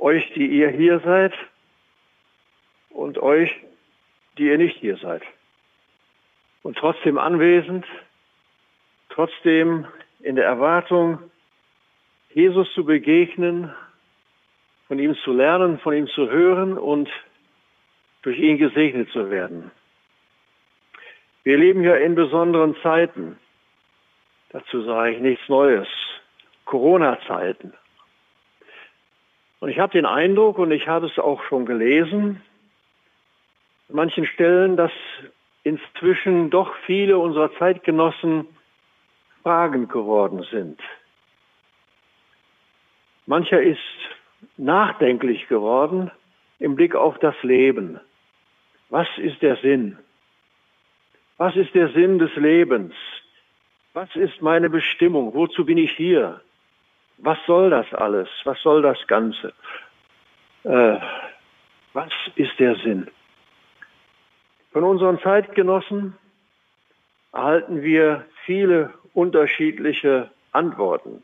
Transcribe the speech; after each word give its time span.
euch, 0.00 0.32
die 0.34 0.46
ihr 0.46 0.70
hier 0.70 1.00
seid, 1.00 1.32
und 2.90 3.18
euch, 3.18 3.54
die 4.36 4.46
ihr 4.46 4.58
nicht 4.58 4.76
hier 4.78 4.96
seid. 4.96 5.22
Und 6.62 6.76
trotzdem 6.76 7.18
anwesend, 7.18 7.86
trotzdem 9.08 9.86
in 10.20 10.36
der 10.36 10.44
Erwartung, 10.44 11.18
Jesus 12.34 12.72
zu 12.74 12.84
begegnen, 12.84 13.74
von 14.88 14.98
ihm 14.98 15.16
zu 15.24 15.32
lernen, 15.32 15.78
von 15.78 15.94
ihm 15.94 16.08
zu 16.08 16.28
hören 16.28 16.76
und 16.76 17.08
durch 18.22 18.38
ihn 18.38 18.58
gesegnet 18.58 19.10
zu 19.10 19.30
werden. 19.30 19.70
Wir 21.42 21.56
leben 21.56 21.82
ja 21.82 21.96
in 21.96 22.14
besonderen 22.14 22.76
Zeiten. 22.82 23.38
Dazu 24.50 24.82
sage 24.82 25.12
ich 25.12 25.20
nichts 25.20 25.48
Neues. 25.48 25.88
Corona-Zeiten. 26.64 27.72
Und 29.60 29.68
ich 29.68 29.78
habe 29.78 29.92
den 29.92 30.06
Eindruck, 30.06 30.58
und 30.58 30.72
ich 30.72 30.88
habe 30.88 31.06
es 31.06 31.18
auch 31.18 31.42
schon 31.44 31.66
gelesen, 31.66 32.42
an 33.88 33.96
manchen 33.96 34.26
Stellen, 34.26 34.76
dass 34.76 34.92
inzwischen 35.62 36.50
doch 36.50 36.74
viele 36.86 37.18
unserer 37.18 37.52
Zeitgenossen 37.58 38.46
fragend 39.42 39.90
geworden 39.90 40.44
sind. 40.50 40.80
Mancher 43.26 43.62
ist 43.62 43.78
nachdenklich 44.56 45.46
geworden 45.48 46.10
im 46.58 46.74
Blick 46.74 46.94
auf 46.94 47.18
das 47.18 47.34
Leben. 47.42 48.00
Was 48.88 49.06
ist 49.18 49.42
der 49.42 49.56
Sinn? 49.56 49.98
Was 51.36 51.54
ist 51.56 51.74
der 51.74 51.90
Sinn 51.90 52.18
des 52.18 52.34
Lebens? 52.36 52.94
Was 53.92 54.14
ist 54.16 54.40
meine 54.40 54.70
Bestimmung? 54.70 55.34
Wozu 55.34 55.64
bin 55.64 55.78
ich 55.78 55.92
hier? 55.92 56.40
Was 57.22 57.38
soll 57.46 57.70
das 57.70 57.92
alles? 57.92 58.28
Was 58.44 58.60
soll 58.62 58.82
das 58.82 58.98
Ganze? 59.06 59.52
Äh, 60.64 60.98
was 61.92 62.10
ist 62.36 62.58
der 62.58 62.76
Sinn? 62.76 63.08
Von 64.72 64.84
unseren 64.84 65.20
Zeitgenossen 65.20 66.16
erhalten 67.32 67.82
wir 67.82 68.24
viele 68.44 68.94
unterschiedliche 69.12 70.30
Antworten. 70.52 71.22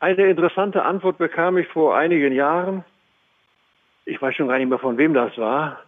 Eine 0.00 0.28
interessante 0.28 0.84
Antwort 0.84 1.18
bekam 1.18 1.56
ich 1.58 1.68
vor 1.68 1.96
einigen 1.96 2.32
Jahren. 2.32 2.84
Ich 4.04 4.20
weiß 4.20 4.34
schon 4.34 4.48
gar 4.48 4.58
nicht 4.58 4.68
mehr, 4.68 4.80
von 4.80 4.98
wem 4.98 5.14
das 5.14 5.38
war. 5.38 5.80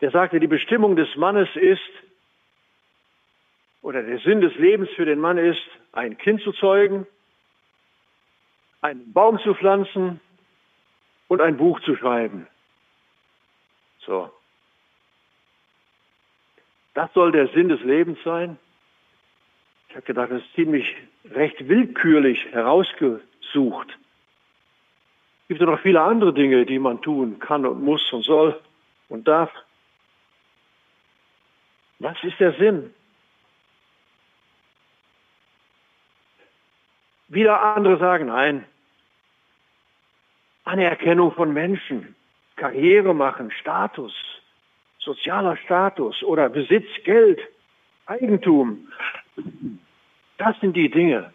Der 0.00 0.10
sagte, 0.10 0.40
die 0.40 0.48
Bestimmung 0.48 0.96
des 0.96 1.14
Mannes 1.14 1.48
ist, 1.54 1.80
oder 3.82 4.02
der 4.02 4.18
Sinn 4.20 4.40
des 4.40 4.54
Lebens 4.56 4.88
für 4.90 5.04
den 5.04 5.20
Mann 5.20 5.38
ist, 5.38 5.60
ein 5.92 6.16
Kind 6.16 6.40
zu 6.42 6.52
zeugen, 6.52 7.06
einen 8.80 9.12
Baum 9.12 9.38
zu 9.40 9.54
pflanzen 9.54 10.20
und 11.28 11.40
ein 11.40 11.56
Buch 11.56 11.80
zu 11.80 11.96
schreiben. 11.96 12.46
So. 14.00 14.30
Das 16.94 17.12
soll 17.14 17.32
der 17.32 17.48
Sinn 17.48 17.68
des 17.68 17.82
Lebens 17.82 18.18
sein. 18.24 18.58
Ich 19.88 19.96
habe 19.96 20.06
gedacht, 20.06 20.30
das 20.30 20.42
ist 20.42 20.54
ziemlich 20.54 20.94
recht 21.30 21.68
willkürlich 21.68 22.46
herausgesucht 22.52 23.22
sucht. 23.52 23.88
Es 25.42 25.48
gibt 25.48 25.60
ja 25.60 25.66
noch 25.66 25.80
viele 25.80 26.00
andere 26.00 26.32
Dinge, 26.32 26.64
die 26.64 26.78
man 26.78 27.02
tun 27.02 27.38
kann 27.38 27.66
und 27.66 27.82
muss 27.82 28.12
und 28.12 28.24
soll 28.24 28.58
und 29.08 29.28
darf. 29.28 29.50
Was 31.98 32.16
ist 32.24 32.40
der 32.40 32.52
Sinn? 32.54 32.92
Wieder 37.32 37.60
andere 37.60 37.98
sagen, 37.98 38.26
nein, 38.26 38.64
Anerkennung 40.64 41.32
von 41.32 41.52
Menschen, 41.52 42.14
Karriere 42.56 43.14
machen, 43.14 43.50
Status, 43.50 44.14
sozialer 44.98 45.56
Status 45.56 46.22
oder 46.22 46.48
Besitz, 46.48 46.86
Geld, 47.04 47.40
Eigentum. 48.06 48.88
Das 50.38 50.58
sind 50.60 50.76
die 50.76 50.90
Dinge, 50.90 51.32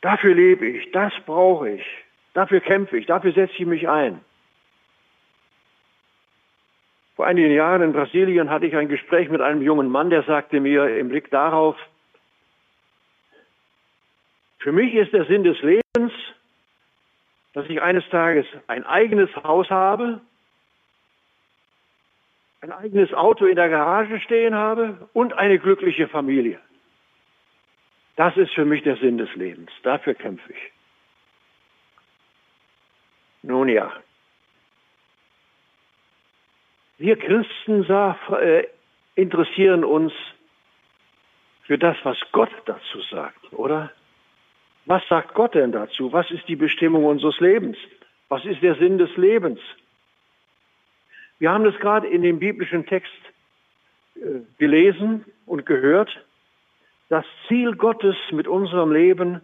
Dafür 0.00 0.34
lebe 0.34 0.66
ich, 0.66 0.90
das 0.92 1.12
brauche 1.26 1.70
ich, 1.70 1.84
dafür 2.34 2.60
kämpfe 2.60 2.96
ich, 2.96 3.06
dafür 3.06 3.32
setze 3.32 3.54
ich 3.54 3.66
mich 3.66 3.88
ein. 3.88 4.20
Vor 7.16 7.26
einigen 7.26 7.52
Jahren 7.52 7.82
in 7.82 7.92
Brasilien 7.92 8.48
hatte 8.48 8.66
ich 8.66 8.76
ein 8.76 8.88
Gespräch 8.88 9.28
mit 9.28 9.40
einem 9.40 9.60
jungen 9.60 9.88
Mann, 9.88 10.08
der 10.08 10.22
sagte 10.22 10.60
mir 10.60 10.96
im 10.96 11.08
Blick 11.08 11.30
darauf, 11.30 11.76
für 14.58 14.72
mich 14.72 14.94
ist 14.94 15.12
der 15.12 15.24
Sinn 15.26 15.44
des 15.44 15.60
Lebens, 15.62 16.12
dass 17.52 17.66
ich 17.68 17.80
eines 17.80 18.08
Tages 18.10 18.46
ein 18.66 18.84
eigenes 18.84 19.34
Haus 19.36 19.70
habe, 19.70 20.20
ein 22.60 22.72
eigenes 22.72 23.12
Auto 23.14 23.46
in 23.46 23.56
der 23.56 23.68
Garage 23.68 24.20
stehen 24.20 24.54
habe 24.54 25.08
und 25.12 25.32
eine 25.32 25.58
glückliche 25.58 26.08
Familie. 26.08 26.58
Das 28.16 28.36
ist 28.36 28.52
für 28.52 28.64
mich 28.64 28.82
der 28.82 28.96
Sinn 28.96 29.16
des 29.16 29.32
Lebens. 29.36 29.70
Dafür 29.84 30.14
kämpfe 30.14 30.52
ich. 30.52 30.72
Nun 33.42 33.68
ja. 33.68 33.92
Wir 36.98 37.16
Christen 37.16 37.84
äh, 37.84 38.66
interessieren 39.14 39.84
uns 39.84 40.12
für 41.62 41.78
das, 41.78 41.96
was 42.02 42.18
Gott 42.32 42.50
dazu 42.66 43.00
sagt, 43.02 43.52
oder? 43.52 43.92
Was 44.88 45.06
sagt 45.06 45.34
Gott 45.34 45.54
denn 45.54 45.70
dazu? 45.70 46.14
Was 46.14 46.30
ist 46.30 46.48
die 46.48 46.56
Bestimmung 46.56 47.04
unseres 47.04 47.38
Lebens? 47.40 47.76
Was 48.30 48.42
ist 48.46 48.62
der 48.62 48.74
Sinn 48.76 48.96
des 48.96 49.14
Lebens? 49.18 49.60
Wir 51.38 51.52
haben 51.52 51.64
das 51.64 51.76
gerade 51.78 52.06
in 52.06 52.22
dem 52.22 52.38
biblischen 52.38 52.86
Text 52.86 53.12
äh, 54.14 54.40
gelesen 54.56 55.26
und 55.44 55.66
gehört. 55.66 56.08
Das 57.10 57.26
Ziel 57.46 57.76
Gottes 57.76 58.16
mit 58.30 58.48
unserem 58.48 58.90
Leben 58.90 59.42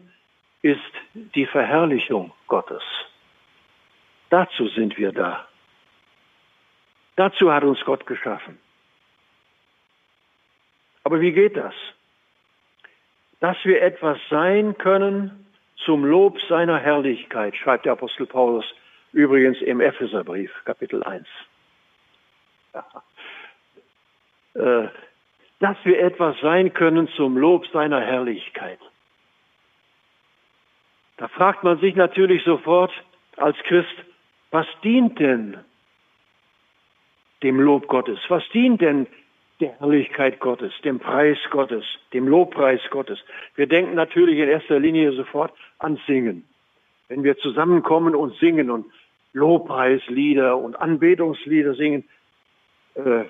ist 0.63 0.81
die 1.13 1.45
Verherrlichung 1.45 2.33
Gottes. 2.47 2.83
Dazu 4.31 4.69
sind 4.69 4.97
wir 4.97 5.13
da. 5.13 5.47
Dazu 7.17 7.53
hat 7.53 7.65
uns 7.65 7.85
Gott 7.85 8.07
geschaffen. 8.07 8.59
Aber 11.03 11.21
wie 11.21 11.33
geht 11.33 11.55
das? 11.59 11.75
Dass 13.45 13.63
wir 13.65 13.83
etwas 13.83 14.17
sein 14.31 14.79
können 14.79 15.45
zum 15.85 16.03
Lob 16.03 16.41
seiner 16.49 16.79
Herrlichkeit, 16.79 17.55
schreibt 17.55 17.85
der 17.85 17.93
Apostel 17.93 18.25
Paulus 18.25 18.65
übrigens 19.13 19.61
im 19.61 19.83
Epheserbrief, 19.83 20.51
Kapitel 20.65 21.03
1. 21.05 21.27
Ja. 22.73 22.87
Äh, 24.55 24.89
dass 25.61 25.77
wir 25.85 26.01
etwas 26.01 26.41
sein 26.41 26.73
können 26.73 27.07
zum 27.17 27.37
Lob 27.37 27.67
seiner 27.67 28.01
Herrlichkeit. 28.01 28.79
Da 31.19 31.29
fragt 31.29 31.65
man 31.65 31.79
sich 31.81 31.97
natürlich 31.97 32.43
sofort 32.45 32.93
als 33.37 33.59
Christ, 33.65 33.95
was 34.53 34.67
dient 34.83 35.19
denn 35.21 35.59
dem 37.43 37.61
Lob 37.61 37.89
Gottes? 37.89 38.21
Was 38.29 38.49
dient 38.55 38.81
denn 38.81 39.07
der 39.61 39.79
Herrlichkeit 39.79 40.41
Gottes, 40.41 40.73
dem 40.85 40.99
Preis 40.99 41.39
Gottes, 41.51 41.85
dem 42.13 42.29
Lobpreis 42.29 42.81
Gottes? 42.91 43.19
Wir 43.55 43.67
denken 43.67 43.95
natürlich 43.95 44.39
in 44.39 44.49
erster 44.49 44.79
Linie 44.79 45.13
sofort 45.13 45.53
an 45.79 45.99
Singen. 46.07 46.45
Wenn 47.09 47.23
wir 47.23 47.37
zusammenkommen 47.39 48.15
und 48.15 48.37
singen 48.39 48.71
und 48.71 48.87
Lobpreislieder 49.33 50.57
und 50.57 50.77
Anbetungslieder 50.77 51.75
singen, 51.75 52.09
äh, 52.95 53.25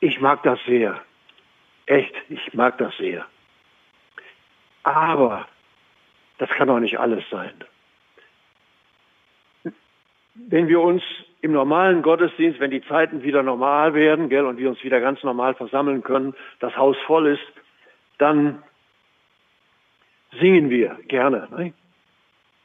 ich 0.00 0.20
mag 0.20 0.42
das 0.42 0.58
sehr. 0.66 1.00
Echt, 1.86 2.14
ich 2.28 2.54
mag 2.54 2.78
das 2.78 2.96
sehr. 2.96 3.26
Aber 4.82 5.46
das 6.38 6.50
kann 6.50 6.68
doch 6.68 6.80
nicht 6.80 6.98
alles 6.98 7.24
sein. 7.30 7.52
Wenn 10.34 10.66
wir 10.66 10.80
uns 10.80 11.02
im 11.42 11.52
normalen 11.52 12.02
Gottesdienst, 12.02 12.60
wenn 12.60 12.70
die 12.70 12.84
Zeiten 12.86 13.22
wieder 13.24 13.42
normal 13.42 13.94
werden, 13.94 14.28
gell, 14.28 14.46
und 14.46 14.58
wir 14.58 14.70
uns 14.70 14.82
wieder 14.84 15.00
ganz 15.00 15.22
normal 15.24 15.54
versammeln 15.54 16.02
können, 16.02 16.34
das 16.60 16.76
Haus 16.76 16.96
voll 17.04 17.26
ist, 17.26 17.42
dann 18.18 18.62
singen 20.40 20.70
wir 20.70 20.96
gerne. 21.08 21.48
Ne? 21.50 21.74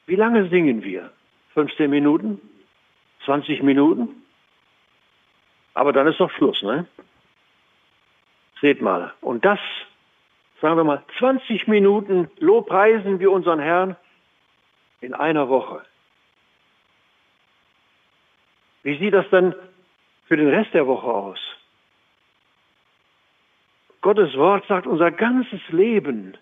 Wie 0.06 0.16
lange 0.16 0.48
singen 0.50 0.84
wir? 0.84 1.12
15 1.56 1.90
Minuten? 1.90 2.40
20 3.26 3.64
Minuten? 3.64 4.24
Aber 5.74 5.92
dann 5.92 6.08
ist 6.08 6.20
doch 6.20 6.32
Schluss, 6.32 6.62
ne? 6.62 6.86
Seht 8.62 8.82
mal. 8.82 9.14
Und 9.22 9.44
das, 9.44 9.60
sagen 10.62 10.78
wir 10.78 10.84
mal, 10.84 11.04
20 11.18 11.68
Minuten 11.68 12.30
Lobpreisen 12.40 13.20
wir 13.20 13.32
unseren 13.32 13.60
Herrn 13.60 13.96
in 15.02 15.16
einer 15.16 15.50
Woche. 15.50 15.82
Wie 18.88 18.98
sieht 18.98 19.14
das 19.14 19.30
dann 19.32 19.54
für 20.28 20.38
den 20.38 20.48
Rest 20.48 20.74
der 20.74 20.88
Woche 20.88 21.08
aus? 21.08 21.40
Gottes 24.00 24.34
Wort 24.38 24.66
sagt, 24.66 24.88
unser 24.88 25.12
ganzes 25.12 25.60
Leben 25.68 26.38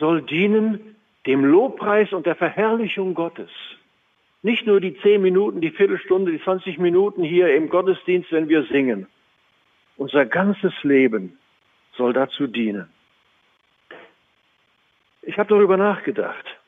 soll 0.00 0.22
dienen 0.22 0.96
dem 1.26 1.44
Lobpreis 1.44 2.12
und 2.12 2.26
der 2.26 2.34
Verherrlichung 2.34 3.14
Gottes. 3.14 3.50
Nicht 4.42 4.66
nur 4.66 4.80
die 4.80 4.98
zehn 5.02 5.22
Minuten, 5.22 5.60
die 5.60 5.70
Viertelstunde, 5.70 6.32
die 6.32 6.42
20 6.42 6.78
Minuten 6.78 7.22
hier 7.22 7.54
im 7.54 7.68
Gottesdienst, 7.68 8.32
wenn 8.32 8.48
wir 8.48 8.64
singen. 8.64 9.06
Unser 9.96 10.26
ganzes 10.26 10.72
Leben 10.82 11.38
soll 11.96 12.12
dazu 12.12 12.48
dienen. 12.48 12.88
Ich 15.22 15.38
habe 15.38 15.48
darüber 15.48 15.76
nachgedacht. 15.76 16.59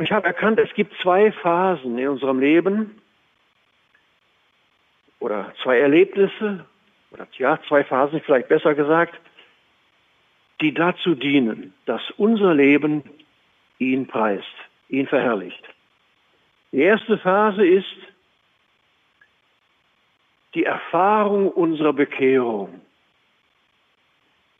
Ich 0.00 0.12
habe 0.12 0.26
erkannt, 0.26 0.58
es 0.58 0.72
gibt 0.72 0.94
zwei 1.02 1.30
Phasen 1.30 1.98
in 1.98 2.08
unserem 2.08 2.40
Leben 2.40 3.02
oder 5.18 5.52
zwei 5.62 5.78
Erlebnisse 5.78 6.64
oder 7.10 7.28
ja, 7.36 7.60
zwei 7.68 7.84
Phasen 7.84 8.22
vielleicht 8.22 8.48
besser 8.48 8.74
gesagt, 8.74 9.14
die 10.62 10.72
dazu 10.72 11.14
dienen, 11.14 11.74
dass 11.84 12.02
unser 12.16 12.54
Leben 12.54 13.02
ihn 13.78 14.06
preist, 14.06 14.46
ihn 14.88 15.06
verherrlicht. 15.06 15.62
Die 16.72 16.80
erste 16.80 17.18
Phase 17.18 17.66
ist 17.66 17.86
die 20.54 20.64
Erfahrung 20.64 21.50
unserer 21.50 21.92
Bekehrung. 21.92 22.80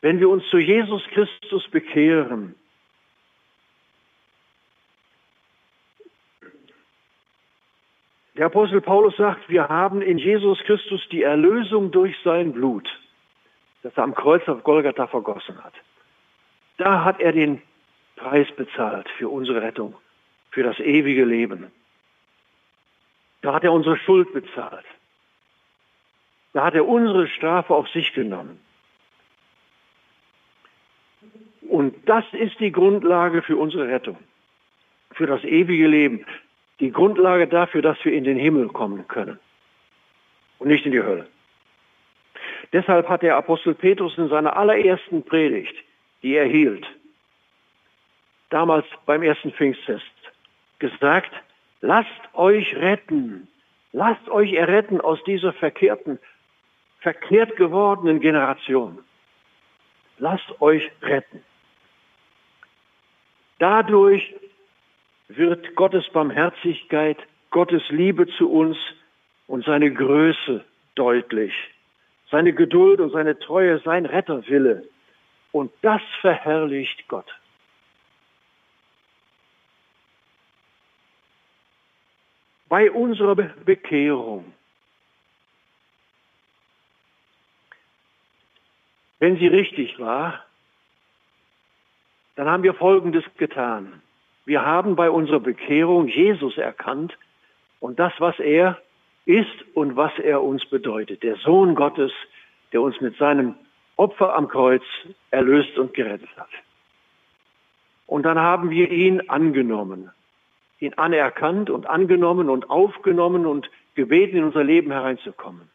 Wenn 0.03 0.21
wir 0.21 0.29
uns 0.29 0.47
zu 0.49 0.59
Jesus 0.59 1.03
Christus 1.13 1.67
bekehren, 1.69 2.55
der 8.41 8.47
Apostel 8.47 8.81
Paulus 8.81 9.15
sagt, 9.19 9.51
wir 9.51 9.69
haben 9.69 10.01
in 10.01 10.17
Jesus 10.17 10.59
Christus 10.61 11.07
die 11.11 11.23
Erlösung 11.23 11.91
durch 11.91 12.17
sein 12.25 12.55
Blut, 12.55 12.89
das 13.83 13.95
er 13.99 14.05
am 14.05 14.15
Kreuz 14.15 14.49
auf 14.49 14.65
Golgatha 14.65 15.09
vergossen 15.09 15.63
hat. 15.63 15.75
Da 16.79 17.05
hat 17.05 17.21
er 17.21 17.33
den 17.33 17.61
Preis 18.17 18.51
bezahlt 18.57 19.11
für 19.19 19.29
unsere 19.29 19.61
Rettung, 19.61 19.95
für 20.53 20.63
das 20.63 20.79
ewige 20.79 21.27
Leben. 21.27 21.71
Da 23.43 23.53
hat 23.53 23.63
er 23.63 23.75
unsere 23.75 23.99
Schuld 23.99 24.33
bezahlt. 24.33 24.87
Da 26.55 26.65
hat 26.65 26.75
er 26.75 26.89
unsere 26.89 27.29
Strafe 27.29 27.75
auf 27.75 27.91
sich 27.91 28.11
genommen. 28.15 28.59
Und 31.69 31.95
das 32.09 32.25
ist 32.33 32.59
die 32.59 32.73
Grundlage 32.73 33.43
für 33.43 33.59
unsere 33.59 33.89
Rettung, 33.89 34.17
für 35.13 35.27
das 35.27 35.45
ewige 35.45 35.89
Leben. 35.89 36.25
Die 36.81 36.91
Grundlage 36.91 37.47
dafür, 37.47 37.83
dass 37.83 38.03
wir 38.05 38.13
in 38.13 38.25
den 38.25 38.39
Himmel 38.39 38.69
kommen 38.69 39.07
können 39.07 39.39
und 40.59 40.69
nicht 40.69 40.87
in 40.87 40.93
die 40.93 41.03
Hölle. 41.03 41.27
Deshalb 42.73 43.09
hat 43.09 43.23
der 43.23 43.37
Apostel 43.37 43.75
Petrus 43.75 44.17
in 44.17 44.29
seiner 44.29 44.57
allerersten 44.57 45.23
Predigt, 45.23 45.75
die 46.23 46.35
er 46.35 46.47
hielt, 46.47 46.87
damals 48.49 48.87
beim 49.07 49.23
ersten 49.23 49.53
Pfingstfest, 49.53 50.05
gesagt, 50.79 51.31
lasst 51.81 52.09
euch 52.35 52.77
retten, 52.77 53.49
lasst 53.93 54.29
euch 54.29 54.53
erretten 54.53 55.01
aus 55.01 55.23
dieser 55.25 55.53
verkehrten, 55.53 56.19
verkehrt 57.01 57.57
gewordenen 57.57 58.21
Generation. 58.21 58.99
Lasst 60.19 60.61
euch 60.61 60.91
retten. 61.03 61.43
Dadurch 63.59 64.35
wird 65.37 65.75
Gottes 65.77 66.09
Barmherzigkeit, 66.11 67.19
Gottes 67.51 67.83
Liebe 67.91 68.27
zu 68.39 68.51
uns 68.51 68.77
und 69.47 69.65
seine 69.65 69.93
Größe 69.93 70.65
deutlich, 70.95 71.53
seine 72.31 72.53
Geduld 72.53 73.01
und 73.01 73.11
seine 73.11 73.39
Treue, 73.39 73.79
sein 73.81 74.07
Retterwille. 74.07 74.85
Und 75.53 75.73
das 75.83 76.01
verherrlicht 76.21 77.09
Gott. 77.09 77.27
Bei 82.69 82.91
unserer 82.91 83.35
Bekehrung, 83.35 84.53
wenn 89.19 89.37
sie 89.39 89.49
richtig 89.49 89.99
war, 89.99 90.45
dann 92.37 92.49
haben 92.49 92.63
wir 92.63 92.75
Folgendes 92.75 93.25
getan. 93.37 94.01
Wir 94.45 94.65
haben 94.65 94.97
bei 94.97 95.11
unserer 95.11 95.41
Bekehrung 95.41 96.09
Jesus 96.09 96.57
erkannt 96.57 97.17
und 97.79 97.99
das, 97.99 98.13
was 98.19 98.39
er 98.39 98.81
ist 99.27 99.65
und 99.75 99.97
was 99.97 100.13
er 100.19 100.43
uns 100.43 100.65
bedeutet. 100.67 101.23
Der 101.23 101.37
Sohn 101.37 101.75
Gottes, 101.75 102.13
der 102.73 102.83
uns 102.83 103.01
mit 103.01 103.17
seinem 103.17 103.55
Opfer 103.97 104.35
am 104.35 104.49
Kreuz 104.49 104.83
erlöst 105.31 105.77
und 105.79 105.95
gerettet 105.95 106.31
hat. 106.37 106.49
Und 108.07 108.25
dann 108.25 108.39
haben 108.39 108.71
wir 108.71 108.91
ihn 108.91 109.29
angenommen, 109.29 110.11
ihn 110.81 110.95
anerkannt 110.95 111.71
und 111.71 111.87
angenommen 111.87 112.49
und 112.49 112.71
aufgenommen 112.71 113.47
und 113.47 113.71
gebeten, 113.95 114.37
in 114.37 114.45
unser 114.45 114.65
Leben 114.65 114.91
hereinzukommen. 114.91 115.69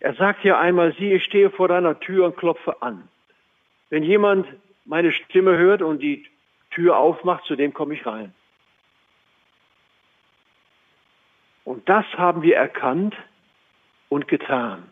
Er 0.00 0.14
sagt 0.14 0.42
hier 0.42 0.58
einmal, 0.58 0.92
sieh, 0.98 1.14
ich 1.14 1.24
stehe 1.24 1.50
vor 1.50 1.68
deiner 1.68 1.98
Tür 1.98 2.26
und 2.26 2.36
klopfe 2.36 2.82
an. 2.82 3.08
Wenn 3.88 4.02
jemand 4.02 4.46
meine 4.84 5.12
Stimme 5.12 5.56
hört 5.56 5.80
und 5.80 6.02
die 6.02 6.26
Tür 6.74 6.96
aufmacht, 6.96 7.44
zu 7.44 7.56
dem 7.56 7.72
komme 7.72 7.94
ich 7.94 8.04
rein. 8.04 8.34
Und 11.64 11.88
das 11.88 12.04
haben 12.14 12.42
wir 12.42 12.56
erkannt 12.56 13.14
und 14.08 14.28
getan. 14.28 14.84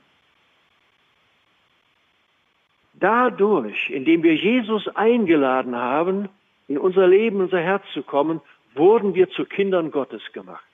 Dadurch, 2.94 3.90
indem 3.90 4.22
wir 4.22 4.34
Jesus 4.34 4.88
eingeladen 4.88 5.76
haben, 5.76 6.28
in 6.68 6.78
unser 6.78 7.06
Leben, 7.06 7.40
unser 7.40 7.60
Herz 7.60 7.84
zu 7.92 8.02
kommen, 8.02 8.40
wurden 8.74 9.14
wir 9.14 9.28
zu 9.30 9.44
Kindern 9.44 9.90
Gottes 9.90 10.22
gemacht. 10.32 10.64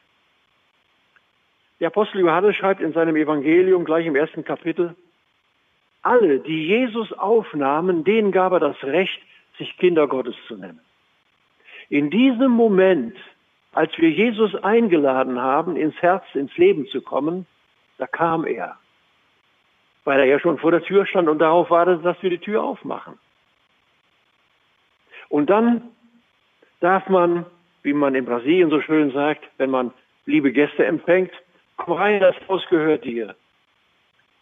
Der 1.81 1.89
Apostel 1.89 2.21
Johannes 2.21 2.57
schreibt 2.57 2.81
in 2.81 2.93
seinem 2.93 3.17
Evangelium 3.17 3.85
gleich 3.85 4.07
im 4.07 4.17
ersten 4.17 4.45
Kapitel, 4.45 4.95
alle, 6.03 6.41
die 6.41 6.67
Jesus 6.67 7.13
aufnahmen, 7.13 8.05
denen 8.05 8.31
gab 8.31 8.53
er 8.53 8.61
das 8.61 8.83
Recht, 8.85 9.21
sich 9.59 9.77
Kinder 9.79 10.07
Gottes 10.07 10.37
zu 10.47 10.57
nennen. 10.57 10.81
In 11.91 12.11
diesem 12.11 12.51
Moment, 12.51 13.17
als 13.73 13.97
wir 13.99 14.11
Jesus 14.11 14.55
eingeladen 14.57 15.41
haben, 15.41 15.77
ins 15.77 15.97
Herz, 16.03 16.25
ins 16.35 16.57
Leben 16.57 16.87
zu 16.89 17.01
kommen, 17.01 17.47
da 17.97 18.07
kam 18.07 18.47
er. 18.47 18.77
Weil 20.05 20.21
er 20.21 20.27
ja 20.27 20.41
schon 20.41 20.59
vor 20.59 20.71
der 20.71 20.83
Tür 20.83 21.07
stand 21.07 21.29
und 21.29 21.39
darauf 21.39 21.71
wartete, 21.71 22.03
dass 22.03 22.23
wir 22.23 22.31
die 22.31 22.39
Tür 22.39 22.63
aufmachen. 22.63 23.19
Und 25.29 25.51
dann 25.51 25.83
darf 26.81 27.09
man, 27.09 27.45
wie 27.83 27.93
man 27.93 28.15
in 28.15 28.25
Brasilien 28.25 28.71
so 28.71 28.81
schön 28.81 29.13
sagt, 29.13 29.45
wenn 29.59 29.71
man 29.71 29.93
liebe 30.27 30.53
Gäste 30.53 30.85
empfängt, 30.85 31.33
komm 31.77 31.95
rein, 31.95 32.21
das 32.21 32.37
Haus 32.49 32.65
gehört 32.69 33.05
dir. 33.05 33.35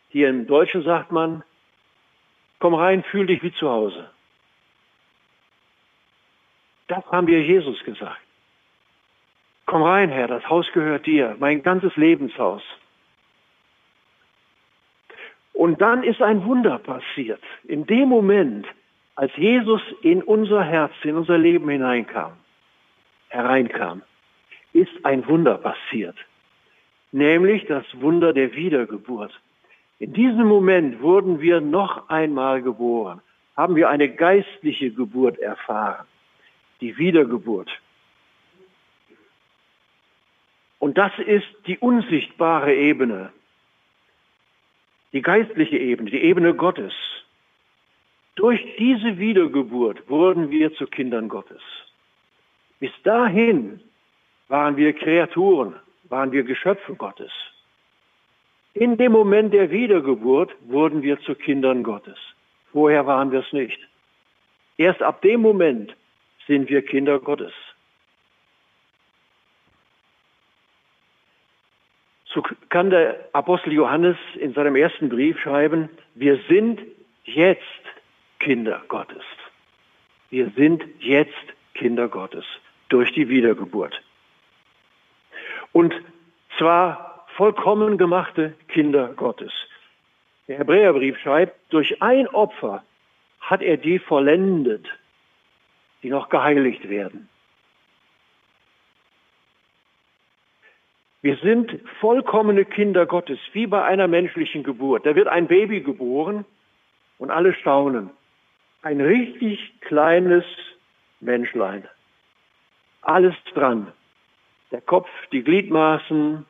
Hier 0.08 0.28
im 0.28 0.46
Deutschen 0.46 0.82
sagt 0.82 1.12
man, 1.12 1.42
komm 2.58 2.74
rein, 2.74 3.02
fühl 3.04 3.26
dich 3.26 3.42
wie 3.42 3.52
zu 3.52 3.68
Hause. 3.68 4.08
Das 6.88 7.04
haben 7.10 7.26
wir 7.26 7.42
Jesus 7.42 7.82
gesagt. 7.84 8.20
Komm 9.66 9.82
rein, 9.82 10.10
Herr, 10.10 10.28
das 10.28 10.48
Haus 10.48 10.66
gehört 10.72 11.06
dir, 11.06 11.36
mein 11.40 11.62
ganzes 11.62 11.96
Lebenshaus. 11.96 12.62
Und 15.52 15.80
dann 15.80 16.04
ist 16.04 16.22
ein 16.22 16.44
Wunder 16.44 16.78
passiert. 16.78 17.42
In 17.64 17.86
dem 17.86 18.08
Moment, 18.08 18.66
als 19.16 19.34
Jesus 19.36 19.80
in 20.02 20.22
unser 20.22 20.62
Herz, 20.62 20.92
in 21.02 21.16
unser 21.16 21.38
Leben 21.38 21.68
hineinkam, 21.68 22.32
hereinkam, 23.28 24.02
ist 24.72 24.92
ein 25.04 25.26
Wunder 25.26 25.56
passiert. 25.56 26.16
Nämlich 27.10 27.64
das 27.66 27.84
Wunder 27.94 28.32
der 28.34 28.52
Wiedergeburt. 28.54 29.32
In 29.98 30.12
diesem 30.12 30.46
Moment 30.46 31.00
wurden 31.00 31.40
wir 31.40 31.62
noch 31.62 32.10
einmal 32.10 32.60
geboren, 32.60 33.22
haben 33.56 33.74
wir 33.74 33.88
eine 33.88 34.10
geistliche 34.10 34.90
Geburt 34.90 35.38
erfahren, 35.38 36.06
die 36.80 36.96
Wiedergeburt. 36.98 37.70
Und 40.78 40.98
das 40.98 41.12
ist 41.18 41.46
die 41.66 41.78
unsichtbare 41.78 42.74
Ebene, 42.74 43.32
die 45.12 45.22
geistliche 45.22 45.78
Ebene, 45.78 46.10
die 46.10 46.22
Ebene 46.22 46.54
Gottes. 46.54 46.92
Durch 48.34 48.60
diese 48.78 49.18
Wiedergeburt 49.18 50.08
wurden 50.08 50.50
wir 50.50 50.74
zu 50.74 50.86
Kindern 50.86 51.28
Gottes. 51.28 51.62
Bis 52.78 52.92
dahin 53.02 53.80
waren 54.48 54.76
wir 54.76 54.92
Kreaturen, 54.92 55.74
waren 56.04 56.32
wir 56.32 56.42
Geschöpfe 56.42 56.94
Gottes. 56.94 57.32
In 58.74 58.98
dem 58.98 59.12
Moment 59.12 59.54
der 59.54 59.70
Wiedergeburt 59.70 60.54
wurden 60.66 61.02
wir 61.02 61.18
zu 61.20 61.34
Kindern 61.34 61.82
Gottes. 61.82 62.18
Vorher 62.72 63.06
waren 63.06 63.32
wir 63.32 63.40
es 63.40 63.52
nicht. 63.52 63.78
Erst 64.76 65.02
ab 65.02 65.22
dem 65.22 65.40
Moment 65.40 65.96
sind 66.46 66.68
wir 66.68 66.82
Kinder 66.82 67.18
Gottes. 67.18 67.52
So 72.26 72.42
kann 72.68 72.90
der 72.90 73.28
Apostel 73.32 73.72
Johannes 73.72 74.16
in 74.34 74.52
seinem 74.52 74.76
ersten 74.76 75.08
Brief 75.08 75.40
schreiben, 75.40 75.88
wir 76.14 76.38
sind 76.48 76.80
jetzt 77.24 77.62
Kinder 78.38 78.82
Gottes. 78.88 79.24
Wir 80.30 80.50
sind 80.50 80.84
jetzt 81.00 81.32
Kinder 81.74 82.08
Gottes 82.08 82.44
durch 82.88 83.12
die 83.12 83.28
Wiedergeburt. 83.28 84.02
Und 85.72 85.94
zwar 86.58 87.26
vollkommen 87.36 87.98
gemachte 87.98 88.54
Kinder 88.68 89.08
Gottes. 89.14 89.52
Der 90.48 90.58
Hebräerbrief 90.58 91.18
schreibt, 91.18 91.56
durch 91.72 92.02
ein 92.02 92.28
Opfer 92.28 92.84
hat 93.40 93.62
er 93.62 93.76
die 93.76 93.98
vollendet, 93.98 94.86
die 96.02 96.10
noch 96.10 96.28
geheiligt 96.28 96.88
werden. 96.88 97.28
Wir 101.22 101.36
sind 101.38 101.80
vollkommene 102.00 102.64
Kinder 102.64 103.04
Gottes, 103.04 103.40
wie 103.52 103.66
bei 103.66 103.82
einer 103.82 104.06
menschlichen 104.06 104.62
Geburt. 104.62 105.04
Da 105.06 105.16
wird 105.16 105.26
ein 105.26 105.48
Baby 105.48 105.80
geboren 105.80 106.44
und 107.18 107.30
alle 107.30 107.52
staunen. 107.54 108.10
Ein 108.82 109.00
richtig 109.00 109.80
kleines 109.80 110.44
Menschlein. 111.20 111.88
Alles 113.02 113.34
dran. 113.54 113.92
Der 114.70 114.80
Kopf, 114.80 115.08
die 115.32 115.42
Gliedmaßen, 115.42 116.46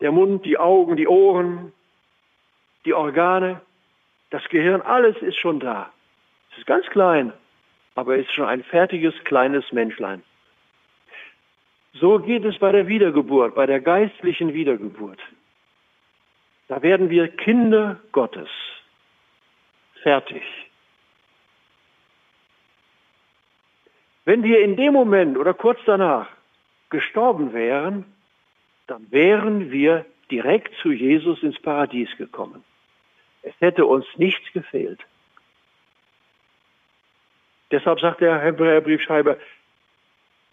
der 0.00 0.12
Mund, 0.12 0.46
die 0.46 0.58
Augen, 0.58 0.96
die 0.96 1.08
Ohren, 1.08 1.72
die 2.84 2.94
Organe, 2.94 3.60
das 4.30 4.42
Gehirn, 4.48 4.80
alles 4.80 5.16
ist 5.18 5.36
schon 5.36 5.60
da. 5.60 5.92
Es 6.52 6.58
ist 6.58 6.66
ganz 6.66 6.86
klein, 6.86 7.32
aber 7.94 8.16
ist 8.16 8.32
schon 8.32 8.46
ein 8.46 8.62
fertiges 8.64 9.14
kleines 9.24 9.70
Menschlein. 9.72 10.22
So 11.94 12.18
geht 12.18 12.44
es 12.44 12.58
bei 12.58 12.72
der 12.72 12.88
Wiedergeburt, 12.88 13.54
bei 13.54 13.66
der 13.66 13.80
geistlichen 13.80 14.54
Wiedergeburt. 14.54 15.20
Da 16.68 16.82
werden 16.82 17.10
wir 17.10 17.28
Kinder 17.28 18.00
Gottes. 18.12 18.48
Fertig. 20.02 20.42
Wenn 24.24 24.42
wir 24.42 24.62
in 24.62 24.76
dem 24.76 24.92
Moment 24.92 25.36
oder 25.36 25.52
kurz 25.52 25.80
danach 25.84 26.28
gestorben 26.90 27.52
wären, 27.52 28.04
dann 28.86 29.06
wären 29.10 29.70
wir 29.70 30.06
direkt 30.30 30.74
zu 30.80 30.92
Jesus 30.92 31.42
ins 31.42 31.60
Paradies 31.60 32.08
gekommen. 32.16 32.64
Es 33.42 33.54
hätte 33.60 33.84
uns 33.84 34.06
nichts 34.16 34.50
gefehlt. 34.52 35.00
Deshalb 37.72 38.00
sagt 38.00 38.20
der 38.20 38.38
Hebräerbriefschreiber, 38.38 39.38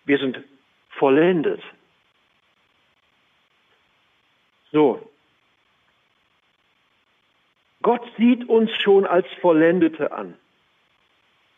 wir 0.05 0.17
sind 0.17 0.39
vollendet. 0.89 1.61
So. 4.71 5.11
Gott 7.81 8.01
sieht 8.17 8.47
uns 8.47 8.71
schon 8.81 9.05
als 9.05 9.27
Vollendete 9.41 10.13
an. 10.13 10.35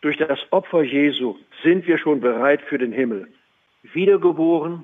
Durch 0.02 0.18
das 0.18 0.40
Opfer 0.52 0.82
Jesu 0.82 1.38
sind 1.64 1.86
wir 1.86 2.00
schon 2.00 2.22
bereit 2.22 2.62
für 2.64 2.80
den 2.80 2.92
Himmel. 2.92 3.28
Wiedergeboren, 3.84 4.84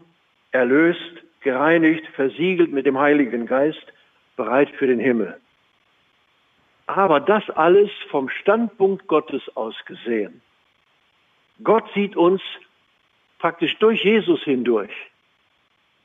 erlöst, 0.51 1.23
gereinigt, 1.41 2.05
versiegelt 2.15 2.71
mit 2.71 2.85
dem 2.85 2.99
Heiligen 2.99 3.47
Geist, 3.47 3.85
bereit 4.35 4.69
für 4.77 4.85
den 4.85 4.99
Himmel. 4.99 5.39
Aber 6.85 7.19
das 7.19 7.49
alles 7.49 7.89
vom 8.09 8.29
Standpunkt 8.29 9.07
Gottes 9.07 9.41
aus 9.55 9.75
gesehen. 9.85 10.41
Gott 11.63 11.85
sieht 11.93 12.15
uns 12.15 12.41
praktisch 13.39 13.77
durch 13.77 14.03
Jesus 14.03 14.41
hindurch. 14.43 14.91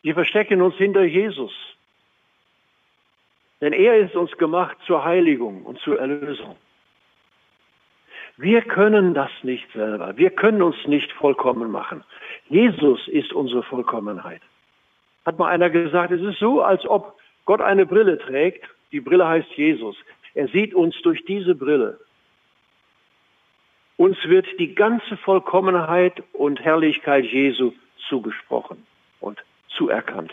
Wir 0.02 0.14
verstecken 0.14 0.60
uns 0.62 0.74
hinter 0.76 1.04
Jesus. 1.04 1.52
Denn 3.60 3.72
er 3.72 3.98
ist 3.98 4.16
uns 4.16 4.32
gemacht 4.38 4.76
zur 4.86 5.04
Heiligung 5.04 5.64
und 5.64 5.78
zur 5.80 5.98
Erlösung. 5.98 6.56
Wir 8.36 8.62
können 8.62 9.14
das 9.14 9.30
nicht 9.42 9.70
selber. 9.72 10.16
Wir 10.16 10.30
können 10.30 10.62
uns 10.62 10.76
nicht 10.86 11.12
vollkommen 11.12 11.70
machen. 11.70 12.02
Jesus 12.48 13.06
ist 13.08 13.32
unsere 13.32 13.62
Vollkommenheit. 13.62 14.40
Hat 15.24 15.38
mal 15.38 15.48
einer 15.48 15.70
gesagt, 15.70 16.10
es 16.10 16.20
ist 16.20 16.40
so, 16.40 16.62
als 16.62 16.84
ob 16.86 17.16
Gott 17.44 17.60
eine 17.60 17.86
Brille 17.86 18.18
trägt. 18.18 18.64
Die 18.90 19.00
Brille 19.00 19.28
heißt 19.28 19.50
Jesus. 19.52 19.96
Er 20.34 20.48
sieht 20.48 20.74
uns 20.74 21.00
durch 21.02 21.24
diese 21.24 21.54
Brille. 21.54 22.00
Uns 23.96 24.16
wird 24.24 24.46
die 24.58 24.74
ganze 24.74 25.16
Vollkommenheit 25.16 26.22
und 26.32 26.60
Herrlichkeit 26.60 27.24
Jesu 27.24 27.72
zugesprochen 28.08 28.86
und 29.20 29.38
zuerkannt. 29.68 30.32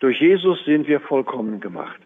Durch 0.00 0.20
Jesus 0.20 0.64
sind 0.64 0.86
wir 0.86 1.00
vollkommen 1.00 1.60
gemacht. 1.60 1.98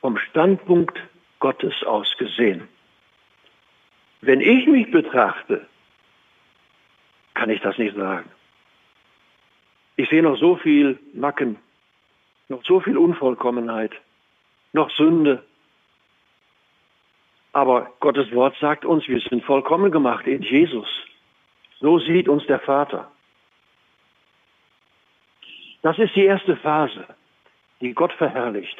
Vom 0.00 0.18
Standpunkt 0.18 0.98
Gottes 1.40 1.82
aus 1.84 2.16
gesehen. 2.18 2.68
Wenn 4.20 4.40
ich 4.40 4.66
mich 4.66 4.90
betrachte, 4.90 5.66
kann 7.34 7.50
ich 7.50 7.60
das 7.60 7.78
nicht 7.78 7.94
sagen. 7.94 8.28
Ich 9.96 10.08
sehe 10.08 10.22
noch 10.22 10.38
so 10.38 10.56
viel 10.56 10.98
Macken 11.12 11.56
noch 12.48 12.64
so 12.64 12.80
viel 12.80 12.96
Unvollkommenheit, 12.96 13.92
noch 14.72 14.90
Sünde. 14.90 15.42
Aber 17.52 17.92
Gottes 18.00 18.32
Wort 18.32 18.56
sagt 18.60 18.84
uns, 18.84 19.08
wir 19.08 19.20
sind 19.20 19.44
vollkommen 19.44 19.90
gemacht 19.90 20.26
in 20.26 20.42
Jesus. 20.42 20.88
So 21.80 21.98
sieht 21.98 22.28
uns 22.28 22.46
der 22.46 22.60
Vater. 22.60 23.10
Das 25.82 25.98
ist 25.98 26.14
die 26.16 26.24
erste 26.24 26.56
Phase, 26.56 27.06
die 27.80 27.94
Gott 27.94 28.12
verherrlicht. 28.12 28.78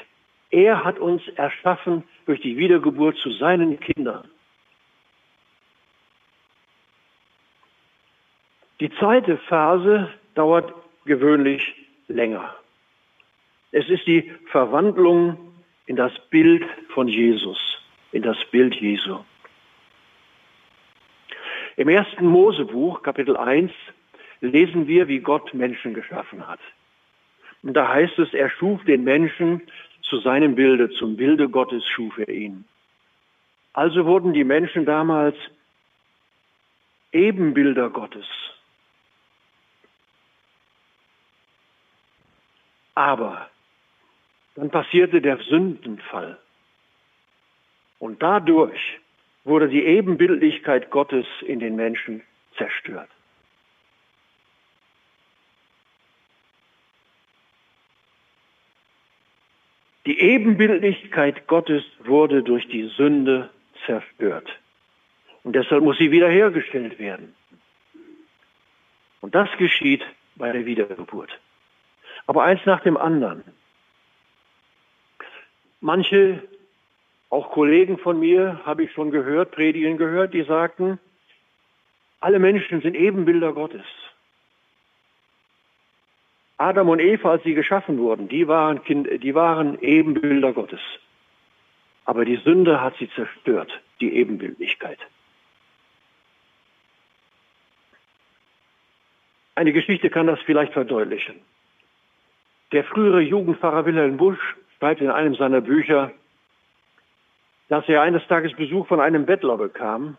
Er 0.51 0.85
hat 0.85 0.99
uns 0.99 1.27
erschaffen 1.37 2.05
durch 2.27 2.41
die 2.41 2.57
Wiedergeburt 2.57 3.17
zu 3.19 3.31
seinen 3.33 3.79
Kindern. 3.79 4.29
Die 8.81 8.91
zweite 8.91 9.37
Phase 9.37 10.09
dauert 10.35 10.73
gewöhnlich 11.05 11.75
länger. 12.07 12.55
Es 13.71 13.89
ist 13.89 14.07
die 14.07 14.33
Verwandlung 14.51 15.53
in 15.87 15.97
das 15.97 16.13
Bild 16.31 16.65
von 16.95 17.09
Jesus, 17.09 17.59
in 18.13 18.23
das 18.23 18.37
Bild 18.51 18.75
Jesu. 18.75 19.19
Im 21.77 21.89
ersten 21.89 22.27
Mosebuch, 22.27 23.03
Kapitel 23.03 23.37
1, 23.37 23.71
lesen 24.41 24.87
wir, 24.87 25.09
wie 25.09 25.21
Gott 25.21 25.53
Menschen 25.55 25.95
geschaffen 25.95 26.47
hat. 26.47 26.61
Und 27.63 27.75
da 27.75 27.89
heißt 27.89 28.19
es, 28.19 28.33
er 28.35 28.51
schuf 28.51 28.85
den 28.85 29.05
Menschen 29.05 29.63
zu 30.03 30.19
seinem 30.21 30.55
Bilde, 30.55 30.91
zum 30.91 31.17
Bilde 31.17 31.49
Gottes 31.49 31.87
schuf 31.87 32.19
er 32.19 32.29
ihn. 32.29 32.65
Also 33.75 34.07
wurden 34.07 34.33
die 34.33 34.45
Menschen 34.45 34.87
damals 34.87 35.37
Ebenbilder 37.13 37.91
Gottes. 37.91 38.27
Aber 42.95 43.49
dann 44.59 44.71
passierte 44.71 45.21
der 45.21 45.39
Sündenfall. 45.39 46.37
Und 48.01 48.21
dadurch 48.23 48.99
wurde 49.45 49.69
die 49.69 49.85
Ebenbildlichkeit 49.85 50.91
Gottes 50.91 51.27
in 51.47 51.61
den 51.61 51.77
Menschen 51.77 52.23
zerstört. 52.57 53.09
Die 60.07 60.19
Ebenbildlichkeit 60.19 61.47
Gottes 61.47 61.85
wurde 62.01 62.43
durch 62.43 62.67
die 62.67 62.89
Sünde 62.97 63.51
zerstört. 63.87 64.49
Und 65.45 65.55
deshalb 65.55 65.85
muss 65.85 65.99
sie 65.99 66.11
wiederhergestellt 66.11 66.99
werden. 66.99 67.37
Und 69.21 69.37
das 69.37 69.49
geschieht 69.57 70.05
bei 70.35 70.51
der 70.51 70.67
Wiedergeburt. 70.67 71.39
Aber 72.27 72.43
eins 72.43 72.61
nach 72.67 72.81
dem 72.81 72.97
anderen. 72.97 73.45
Manche, 75.81 76.43
auch 77.31 77.51
Kollegen 77.51 77.99
von 77.99 78.19
mir, 78.19 78.61
habe 78.65 78.85
ich 78.85 78.93
schon 78.93 79.11
gehört, 79.11 79.53
predigen 79.53 79.97
gehört, 79.97 80.35
die 80.35 80.43
sagten, 80.43 80.99
alle 82.21 82.39
Menschen 82.39 82.81
sind 82.81 82.97
Ebenbilder 82.97 83.53
Gottes. 83.53 83.85
Adam 86.57 86.89
und 86.89 86.99
Eva, 86.99 87.31
als 87.31 87.45
sie 87.45 87.55
geschaffen 87.55 87.99
wurden, 87.99 88.29
die 88.29 88.49
waren, 88.49 88.83
kind, 88.83 89.09
die 89.23 89.35
waren 89.35 89.79
Ebenbilder 89.81 90.53
Gottes. 90.53 90.81
Aber 92.05 92.25
die 92.25 92.37
Sünde 92.37 92.81
hat 92.81 92.97
sie 92.99 93.09
zerstört, 93.11 93.71
die 94.01 94.13
Ebenbildlichkeit. 94.15 94.99
Eine 99.55 99.73
Geschichte 99.73 100.11
kann 100.11 100.27
das 100.27 100.41
vielleicht 100.41 100.73
verdeutlichen. 100.73 101.37
Der 102.73 102.85
frühere 102.85 103.21
Jugendpfarrer 103.21 103.87
Wilhelm 103.87 104.17
Busch 104.17 104.57
schreibt 104.79 105.01
in 105.01 105.11
einem 105.11 105.35
seiner 105.35 105.61
Bücher, 105.61 106.13
dass 107.69 107.89
er 107.89 108.03
eines 108.03 108.27
Tages 108.29 108.55
Besuch 108.55 108.87
von 108.87 109.01
einem 109.01 109.27
Bettler 109.27 109.57
bekam, 109.57 110.17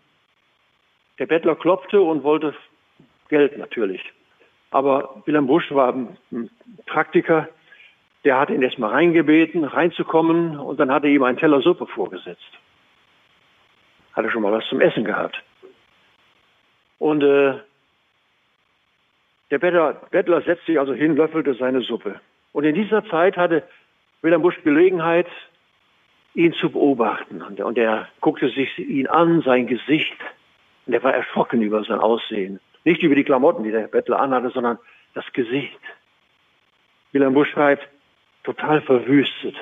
Der 1.18 1.26
Bettler 1.26 1.56
klopfte 1.56 2.02
und 2.02 2.24
wollte 2.24 2.56
Geld 3.28 3.58
natürlich. 3.58 4.02
Aber 4.72 5.22
Wilhelm 5.26 5.48
Busch 5.48 5.70
war 5.72 5.94
ein 5.94 6.50
Praktiker, 6.86 7.50
der 8.24 8.40
hat 8.40 8.50
ihn 8.50 8.62
erstmal 8.62 8.92
reingebeten, 8.92 9.64
reinzukommen 9.64 10.58
und 10.58 10.80
dann 10.80 10.92
hat 10.92 11.04
er 11.04 11.10
ihm 11.10 11.24
einen 11.24 11.38
Teller 11.38 11.62
Suppe 11.62 11.88
vorgesetzt. 11.88 12.52
Hatte 14.14 14.30
schon 14.32 14.44
mal 14.44 14.52
was 14.52 14.68
zum 14.68 14.82
Essen 14.82 15.04
gehabt. 15.04 15.42
Und 17.00 17.24
äh, 17.24 17.56
der 19.52 19.60
Bettler, 19.60 19.94
Bettler 20.12 20.42
setzte 20.42 20.66
sich 20.68 20.80
also 20.80 20.94
hin, 20.94 21.16
löffelte 21.16 21.54
seine 21.56 21.82
Suppe. 21.82 22.20
Und 22.52 22.66
in 22.66 22.76
dieser 22.76 23.06
Zeit 23.06 23.38
hatte 23.38 23.64
Wilhelm 24.22 24.42
Busch 24.42 24.62
Gelegenheit, 24.64 25.28
ihn 26.34 26.54
zu 26.54 26.70
beobachten. 26.70 27.42
Und 27.42 27.78
er 27.78 28.08
guckte 28.22 28.50
sich 28.50 28.78
ihn 28.78 29.08
an, 29.08 29.42
sein 29.42 29.68
Gesicht. 29.68 30.18
Und 30.86 30.94
er 30.94 31.04
war 31.04 31.14
erschrocken 31.14 31.62
über 31.62 31.84
sein 31.84 32.00
Aussehen. 32.00 32.60
Nicht 32.84 33.02
über 33.04 33.16
die 33.16 33.24
Klamotten, 33.24 33.64
die 33.64 33.72
der 33.72 33.88
Bettler 33.88 34.20
anhatte, 34.20 34.50
sondern 34.50 34.78
das 35.14 35.26
Gesicht. 35.34 35.80
Wilhelm 37.12 37.34
Busch 37.34 37.50
schreibt, 37.52 37.88
total 38.44 38.82
verwüstet, 38.82 39.56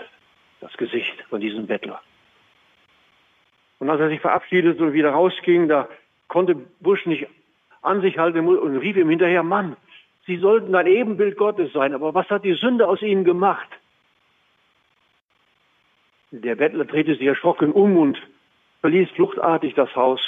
das 0.60 0.76
Gesicht 0.78 1.22
von 1.30 1.42
diesem 1.42 1.68
Bettler. 1.68 2.02
Und 3.80 3.90
als 3.90 4.00
er 4.00 4.10
sich 4.10 4.20
verabschiedete 4.20 4.84
und 4.84 4.94
wieder 4.94 5.12
rausging, 5.12 5.68
da 5.68 5.88
konnte 6.28 6.56
Busch 6.80 7.06
nicht 7.06 7.28
an 7.82 8.02
sich 8.02 8.18
halten 8.18 8.48
und 8.48 8.78
rief 8.78 8.98
ihm 8.98 9.10
hinterher, 9.10 9.44
Mann, 9.44 9.78
Sie 10.26 10.38
sollten 10.38 10.76
ein 10.76 10.88
Ebenbild 10.88 11.38
Gottes 11.38 11.72
sein, 11.72 11.94
aber 11.94 12.14
was 12.14 12.30
hat 12.30 12.44
die 12.44 12.54
Sünde 12.54 12.88
aus 12.88 13.02
Ihnen 13.02 13.24
gemacht? 13.24 13.70
Der 16.32 16.56
Bettler 16.56 16.86
drehte 16.86 17.16
sich 17.16 17.26
erschrocken 17.26 17.72
um 17.72 17.98
und 17.98 18.22
verließ 18.82 19.10
fluchtartig 19.12 19.74
das 19.76 19.96
Haus. 19.96 20.22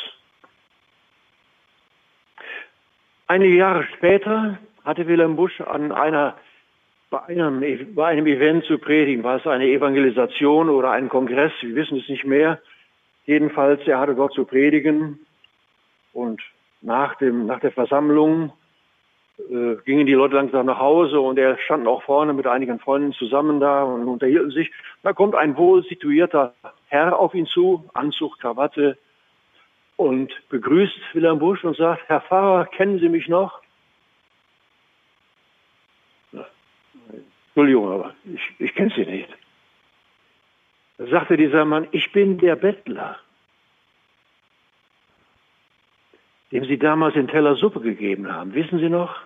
Einige 3.27 3.55
Jahre 3.55 3.83
später 3.95 4.57
hatte 4.83 5.07
Wilhelm 5.07 5.35
Busch 5.35 5.59
an 5.61 5.91
einer, 5.91 6.37
bei, 7.09 7.21
einem, 7.23 7.93
bei 7.93 8.07
einem 8.07 8.27
Event 8.27 8.65
zu 8.65 8.77
predigen, 8.79 9.23
war 9.23 9.37
es 9.37 9.45
eine 9.45 9.67
Evangelisation 9.67 10.69
oder 10.69 10.91
ein 10.91 11.09
Kongress, 11.09 11.51
wir 11.61 11.75
wissen 11.75 11.99
es 11.99 12.07
nicht 12.07 12.25
mehr. 12.25 12.59
Jedenfalls, 13.25 13.85
er 13.85 13.99
hatte 13.99 14.15
dort 14.15 14.33
zu 14.33 14.45
predigen 14.45 15.19
und 16.13 16.41
nach, 16.81 17.15
dem, 17.15 17.45
nach 17.45 17.59
der 17.59 17.71
Versammlung 17.71 18.51
äh, 19.49 19.75
gingen 19.85 20.05
die 20.05 20.13
Leute 20.13 20.35
langsam 20.35 20.65
nach 20.65 20.79
Hause 20.79 21.19
und 21.19 21.39
er 21.39 21.57
stand 21.59 21.87
auch 21.87 22.03
vorne 22.03 22.33
mit 22.33 22.47
einigen 22.47 22.79
Freunden 22.79 23.13
zusammen 23.13 23.59
da 23.59 23.83
und 23.83 24.07
unterhielten 24.07 24.51
sich. 24.51 24.71
Da 25.03 25.13
kommt 25.13 25.35
ein 25.35 25.57
wohl 25.57 25.83
situierter 25.83 26.53
Herr 26.87 27.17
auf 27.17 27.33
ihn 27.33 27.45
zu, 27.45 27.89
Anzug, 27.93 28.39
Krawatte 28.39 28.97
und 29.95 30.31
begrüßt 30.49 30.99
Wilhelm 31.13 31.39
Busch 31.39 31.63
und 31.63 31.77
sagt, 31.77 32.07
Herr 32.07 32.21
Pfarrer, 32.21 32.65
kennen 32.65 32.99
Sie 32.99 33.09
mich 33.09 33.27
noch? 33.27 33.61
Entschuldigung, 37.47 37.91
aber 37.91 38.13
ich, 38.25 38.41
ich 38.59 38.75
kenne 38.75 38.91
Sie 38.95 39.05
nicht. 39.05 39.29
Da 40.97 41.07
sagte 41.07 41.37
dieser 41.37 41.65
Mann, 41.65 41.87
ich 41.91 42.11
bin 42.11 42.37
der 42.37 42.55
Bettler. 42.55 43.19
dem 46.51 46.65
Sie 46.65 46.77
damals 46.77 47.13
den 47.13 47.27
Teller 47.27 47.55
Suppe 47.55 47.79
gegeben 47.79 48.31
haben. 48.31 48.53
Wissen 48.53 48.79
Sie 48.79 48.89
noch? 48.89 49.21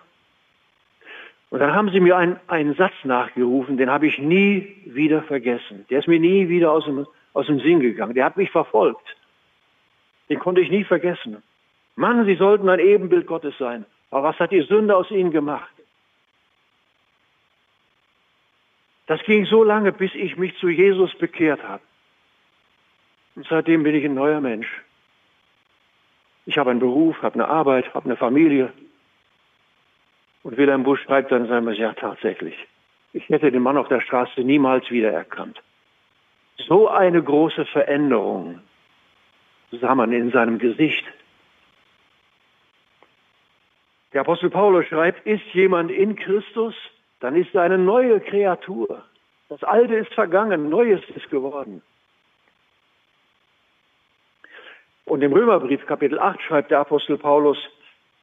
Und 1.54 1.60
dann 1.60 1.72
haben 1.72 1.88
Sie 1.90 2.00
mir 2.00 2.16
einen, 2.16 2.36
einen 2.48 2.74
Satz 2.74 2.94
nachgerufen, 3.04 3.76
den 3.76 3.88
habe 3.88 4.08
ich 4.08 4.18
nie 4.18 4.74
wieder 4.86 5.22
vergessen. 5.22 5.86
Der 5.88 6.00
ist 6.00 6.08
mir 6.08 6.18
nie 6.18 6.48
wieder 6.48 6.72
aus 6.72 6.84
dem, 6.84 7.06
aus 7.32 7.46
dem 7.46 7.60
Sinn 7.60 7.78
gegangen. 7.78 8.12
Der 8.12 8.24
hat 8.24 8.36
mich 8.36 8.50
verfolgt. 8.50 9.06
Den 10.28 10.40
konnte 10.40 10.60
ich 10.60 10.68
nie 10.68 10.82
vergessen. 10.82 11.44
Mann, 11.94 12.26
Sie 12.26 12.34
sollten 12.34 12.68
ein 12.68 12.80
Ebenbild 12.80 13.28
Gottes 13.28 13.56
sein. 13.56 13.84
Aber 14.10 14.24
was 14.24 14.40
hat 14.40 14.50
die 14.50 14.62
Sünde 14.62 14.96
aus 14.96 15.12
Ihnen 15.12 15.30
gemacht? 15.30 15.70
Das 19.06 19.22
ging 19.22 19.46
so 19.46 19.62
lange, 19.62 19.92
bis 19.92 20.12
ich 20.16 20.36
mich 20.36 20.58
zu 20.58 20.68
Jesus 20.68 21.14
bekehrt 21.14 21.62
habe. 21.62 21.84
Und 23.36 23.46
seitdem 23.46 23.84
bin 23.84 23.94
ich 23.94 24.04
ein 24.04 24.14
neuer 24.14 24.40
Mensch. 24.40 24.82
Ich 26.46 26.58
habe 26.58 26.72
einen 26.72 26.80
Beruf, 26.80 27.22
habe 27.22 27.34
eine 27.34 27.46
Arbeit, 27.46 27.94
habe 27.94 28.06
eine 28.06 28.16
Familie. 28.16 28.72
Und 30.44 30.58
Wilhelm 30.58 30.84
Busch 30.84 31.02
schreibt 31.02 31.32
dann 31.32 31.44
in 31.44 31.48
seinem 31.48 31.72
ja 31.72 31.94
tatsächlich, 31.94 32.54
ich 33.12 33.28
hätte 33.28 33.50
den 33.50 33.62
Mann 33.62 33.78
auf 33.78 33.88
der 33.88 34.00
Straße 34.00 34.42
niemals 34.42 34.88
wiedererkannt. 34.90 35.60
So 36.68 36.88
eine 36.88 37.22
große 37.22 37.64
Veränderung 37.66 38.60
sah 39.72 39.94
man 39.94 40.12
in 40.12 40.30
seinem 40.30 40.58
Gesicht. 40.58 41.04
Der 44.12 44.20
Apostel 44.20 44.50
Paulus 44.50 44.86
schreibt, 44.86 45.26
ist 45.26 45.44
jemand 45.54 45.90
in 45.90 46.14
Christus, 46.14 46.74
dann 47.20 47.34
ist 47.34 47.54
er 47.54 47.62
eine 47.62 47.78
neue 47.78 48.20
Kreatur. 48.20 49.02
Das 49.48 49.64
Alte 49.64 49.94
ist 49.94 50.12
vergangen, 50.12 50.68
Neues 50.68 51.00
ist 51.14 51.30
geworden. 51.30 51.82
Und 55.06 55.22
im 55.22 55.32
Römerbrief 55.32 55.84
Kapitel 55.86 56.18
8 56.18 56.40
schreibt 56.42 56.70
der 56.70 56.80
Apostel 56.80 57.18
Paulus, 57.18 57.58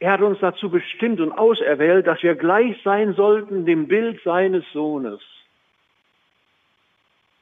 er 0.02 0.14
hat 0.14 0.22
uns 0.22 0.40
dazu 0.40 0.72
bestimmt 0.72 1.22
und 1.22 1.32
auserwählt, 1.32 2.08
dass 2.08 2.24
wir 2.24 2.34
gleich 2.34 2.76
sein 2.84 3.14
sollten 3.14 3.68
dem 3.68 3.88
Bild 3.88 4.20
seines 4.24 4.66
Sohnes. 4.74 5.22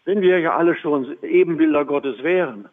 Wenn 0.04 0.22
wir 0.22 0.40
ja 0.40 0.58
alle 0.58 0.76
schon 0.76 1.18
Ebenbilder 1.24 1.86
Gottes 1.86 2.22
wären, 2.22 2.68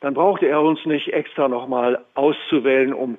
dann 0.00 0.14
brauchte 0.14 0.46
er 0.46 0.62
uns 0.62 0.82
nicht 0.86 1.12
extra 1.12 1.48
nochmal 1.48 2.02
auszuwählen, 2.14 2.94
um 2.94 3.18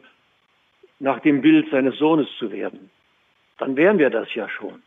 nach 0.97 1.19
dem 1.19 1.41
Bild 1.41 1.69
seines 1.69 1.99
Sohnes 1.99 2.27
zu 2.39 2.51
werden. 2.51 2.89
Dann 3.59 3.75
wären 3.75 3.99
wir 3.99 4.09
das 4.09 4.33
ja 4.33 4.49
schon. 4.49 4.81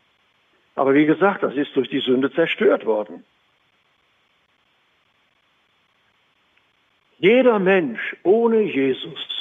Aber 0.75 0.93
wie 0.95 1.05
gesagt, 1.05 1.43
das 1.43 1.55
ist 1.55 1.73
durch 1.77 1.87
die 1.87 1.99
Sünde 1.99 2.29
zerstört 2.33 2.85
worden. 2.85 3.23
Jeder 7.19 7.59
Mensch 7.59 8.17
ohne 8.23 8.61
Jesus 8.61 9.38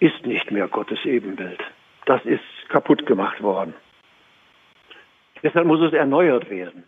ist 0.00 0.26
nicht 0.26 0.50
mehr 0.50 0.68
Gottes 0.68 1.04
Ebenbild. 1.04 1.60
Das 2.06 2.24
ist 2.24 2.42
kaputt 2.68 3.06
gemacht 3.06 3.42
worden. 3.42 3.74
Deshalb 5.42 5.66
muss 5.66 5.80
es 5.80 5.92
erneuert 5.92 6.50
werden. 6.50 6.84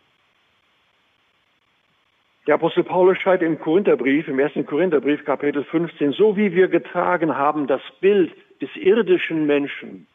Der 2.46 2.54
Apostel 2.54 2.84
Paulus 2.84 3.18
schreibt 3.18 3.42
im 3.42 3.60
Korintherbrief, 3.60 4.26
im 4.26 4.38
ersten 4.38 4.66
Korintherbrief 4.66 5.24
Kapitel 5.24 5.62
15, 5.62 6.12
so 6.12 6.36
wie 6.36 6.54
wir 6.54 6.68
getragen 6.68 7.36
haben 7.36 7.66
das 7.66 7.82
Bild 8.00 8.32
des 8.60 8.70
irdischen 8.76 9.46
Menschen, 9.46 10.06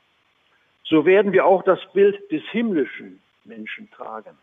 so 0.84 1.05
werden 1.05 1.34
wir 1.34 1.45
auch 1.45 1.63
das 1.63 1.79
Bild 1.93 2.31
des 2.31 2.43
himmlischen 2.51 3.21
Menschen 3.43 3.89
tragen. 3.91 4.38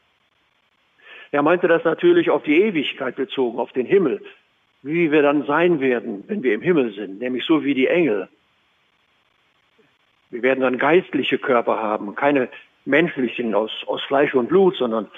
Er 1.32 1.42
meinte 1.42 1.68
das 1.68 1.84
natürlich 1.84 2.30
auf 2.30 2.42
die 2.42 2.62
Ewigkeit 2.62 3.16
bezogen, 3.16 3.58
auf 3.58 3.72
den 3.72 3.86
Himmel, 3.86 4.22
wie 4.82 5.10
wir 5.10 5.22
dann 5.22 5.44
sein 5.46 5.80
werden, 5.80 6.24
wenn 6.26 6.42
wir 6.42 6.54
im 6.54 6.62
Himmel 6.62 6.92
sind, 6.94 7.20
nämlich 7.20 7.44
so 7.44 7.64
wie 7.64 7.74
die 7.74 7.86
Engel. 7.86 8.28
Wir 10.32 10.42
werden 10.42 10.60
dann 10.62 10.78
geistliche 10.78 11.38
Körper 11.38 11.76
haben, 11.76 12.14
keine 12.14 12.48
menschlichen 12.86 13.54
aus, 13.54 13.70
aus 13.86 14.02
Fleisch 14.04 14.34
und 14.34 14.48
Blut, 14.48 14.76
sondern 14.76 15.10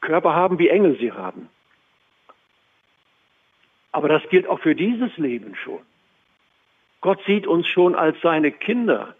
Körper 0.00 0.34
haben, 0.34 0.58
wie 0.58 0.68
Engel 0.68 0.98
sie 0.98 1.12
haben. 1.12 1.48
Aber 3.92 4.08
das 4.08 4.28
gilt 4.28 4.48
auch 4.48 4.58
für 4.58 4.74
dieses 4.74 5.16
Leben 5.18 5.54
schon. 5.54 5.80
Gott 7.00 7.22
sieht 7.26 7.46
uns 7.46 7.68
schon 7.68 7.94
als 7.94 8.20
seine 8.22 8.50
Kinder. 8.50 9.14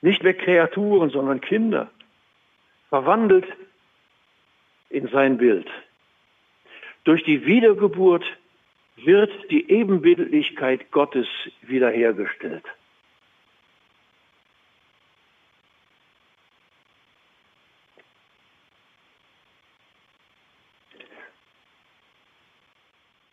Nicht 0.00 0.22
mehr 0.22 0.34
Kreaturen, 0.34 1.10
sondern 1.10 1.40
Kinder 1.40 1.90
verwandelt 2.90 3.46
in 4.88 5.08
sein 5.08 5.36
Bild. 5.36 5.68
Durch 7.02 7.24
die 7.24 7.44
Wiedergeburt 7.44 8.24
wird 8.96 9.30
die 9.50 9.70
Ebenbildlichkeit 9.70 10.90
Gottes 10.90 11.26
wiederhergestellt. 11.62 12.64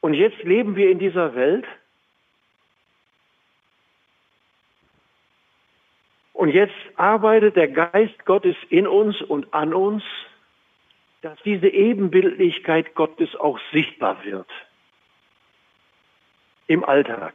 Und 0.01 0.15
jetzt 0.15 0.41
leben 0.43 0.75
wir 0.75 0.89
in 0.89 0.99
dieser 0.99 1.35
Welt 1.35 1.65
Und 6.41 6.49
jetzt 6.49 6.73
arbeitet 6.95 7.55
der 7.55 7.67
Geist 7.67 8.25
Gottes 8.25 8.55
in 8.69 8.87
uns 8.87 9.21
und 9.21 9.53
an 9.53 9.75
uns, 9.75 10.01
dass 11.21 11.37
diese 11.45 11.67
Ebenbildlichkeit 11.67 12.95
Gottes 12.95 13.35
auch 13.35 13.59
sichtbar 13.71 14.25
wird 14.25 14.47
im 16.71 16.85
Alltag. 16.85 17.33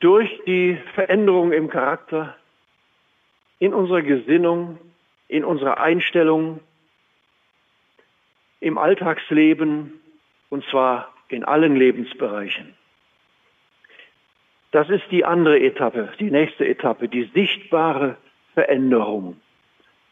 Durch 0.00 0.30
die 0.46 0.78
Veränderung 0.94 1.52
im 1.52 1.68
Charakter, 1.68 2.36
in 3.58 3.74
unserer 3.74 4.00
Gesinnung, 4.00 4.78
in 5.28 5.44
unserer 5.44 5.78
Einstellung, 5.78 6.60
im 8.60 8.78
Alltagsleben 8.78 10.00
und 10.48 10.64
zwar 10.70 11.12
in 11.28 11.44
allen 11.44 11.76
Lebensbereichen. 11.76 12.74
Das 14.70 14.88
ist 14.88 15.04
die 15.10 15.26
andere 15.26 15.60
Etappe, 15.60 16.10
die 16.18 16.30
nächste 16.30 16.66
Etappe, 16.66 17.08
die 17.08 17.24
sichtbare 17.34 18.16
Veränderung 18.54 19.38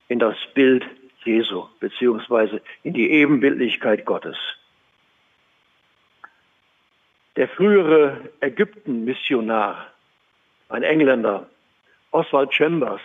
in 0.08 0.18
das 0.18 0.36
Bild 0.52 0.84
Jesu 1.24 1.66
beziehungsweise 1.80 2.60
in 2.82 2.92
die 2.92 3.10
Ebenbildlichkeit 3.10 4.04
Gottes. 4.04 4.36
Der 7.36 7.48
frühere 7.48 8.30
Ägypten-Missionar, 8.40 9.86
ein 10.68 10.82
Engländer, 10.82 11.48
Oswald 12.10 12.52
Chambers, 12.52 13.00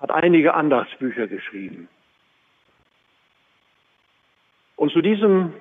hat 0.00 0.10
einige 0.10 0.54
Andachtsbücher 0.54 1.26
geschrieben. 1.26 1.88
Und 4.76 4.92
zu 4.92 5.02
diesem, 5.02 5.52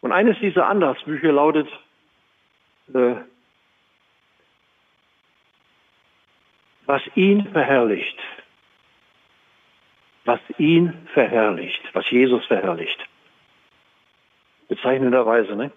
und 0.00 0.12
eines 0.12 0.38
dieser 0.40 0.66
Andachtsbücher 0.66 1.32
lautet, 1.32 1.68
äh, 2.92 3.14
was 6.86 7.02
ihn 7.14 7.46
verherrlicht. 7.52 8.18
Was 10.24 10.40
ihn 10.58 11.06
verherrlicht, 11.12 11.82
was 11.92 12.10
Jesus 12.10 12.44
verherrlicht. 12.46 12.98
Bezeichnenderweise, 14.68 15.54
ne? 15.54 15.70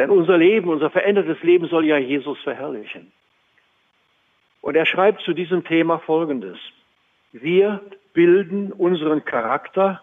Denn 0.00 0.08
unser 0.08 0.38
Leben, 0.38 0.70
unser 0.70 0.88
verändertes 0.88 1.42
Leben 1.42 1.68
soll 1.68 1.84
ja 1.84 1.98
Jesus 1.98 2.40
verherrlichen. 2.40 3.12
Und 4.62 4.74
er 4.74 4.86
schreibt 4.86 5.20
zu 5.20 5.34
diesem 5.34 5.62
Thema 5.62 5.98
Folgendes. 5.98 6.56
Wir 7.32 7.82
bilden 8.14 8.72
unseren 8.72 9.26
Charakter 9.26 10.02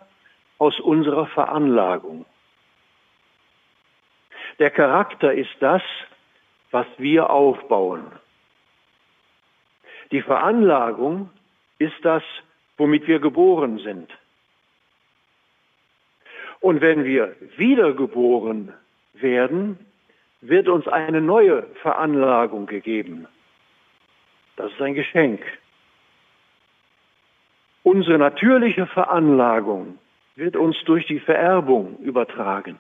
aus 0.60 0.80
unserer 0.80 1.26
Veranlagung. 1.26 2.28
Der 4.60 4.70
Charakter 4.70 5.34
ist 5.34 5.56
das, 5.62 5.82
was 6.70 6.86
wir 7.00 7.32
aufbauen. 7.32 8.06
Die 10.12 10.22
Veranlagung 10.22 11.32
ist 11.80 11.98
das, 12.04 12.22
womit 12.78 13.08
wir 13.08 13.18
geboren 13.18 13.80
sind. 13.80 14.16
Und 16.60 16.82
wenn 16.82 17.04
wir 17.04 17.36
wiedergeboren 17.58 18.76
werden, 19.14 19.80
wird 20.42 20.68
uns 20.68 20.88
eine 20.88 21.22
neue 21.22 21.64
Veranlagung 21.82 22.68
gegeben. 22.68 23.28
Das 24.56 24.72
ist 24.72 24.82
ein 24.82 24.94
Geschenk. 24.94 25.42
Unsere 27.84 28.18
natürliche 28.18 28.86
Veranlagung 28.88 29.98
wird 30.36 30.56
uns 30.56 30.78
durch 30.86 31.06
die 31.08 31.20
Vererbung 31.20 31.98
übertragen. 32.00 32.80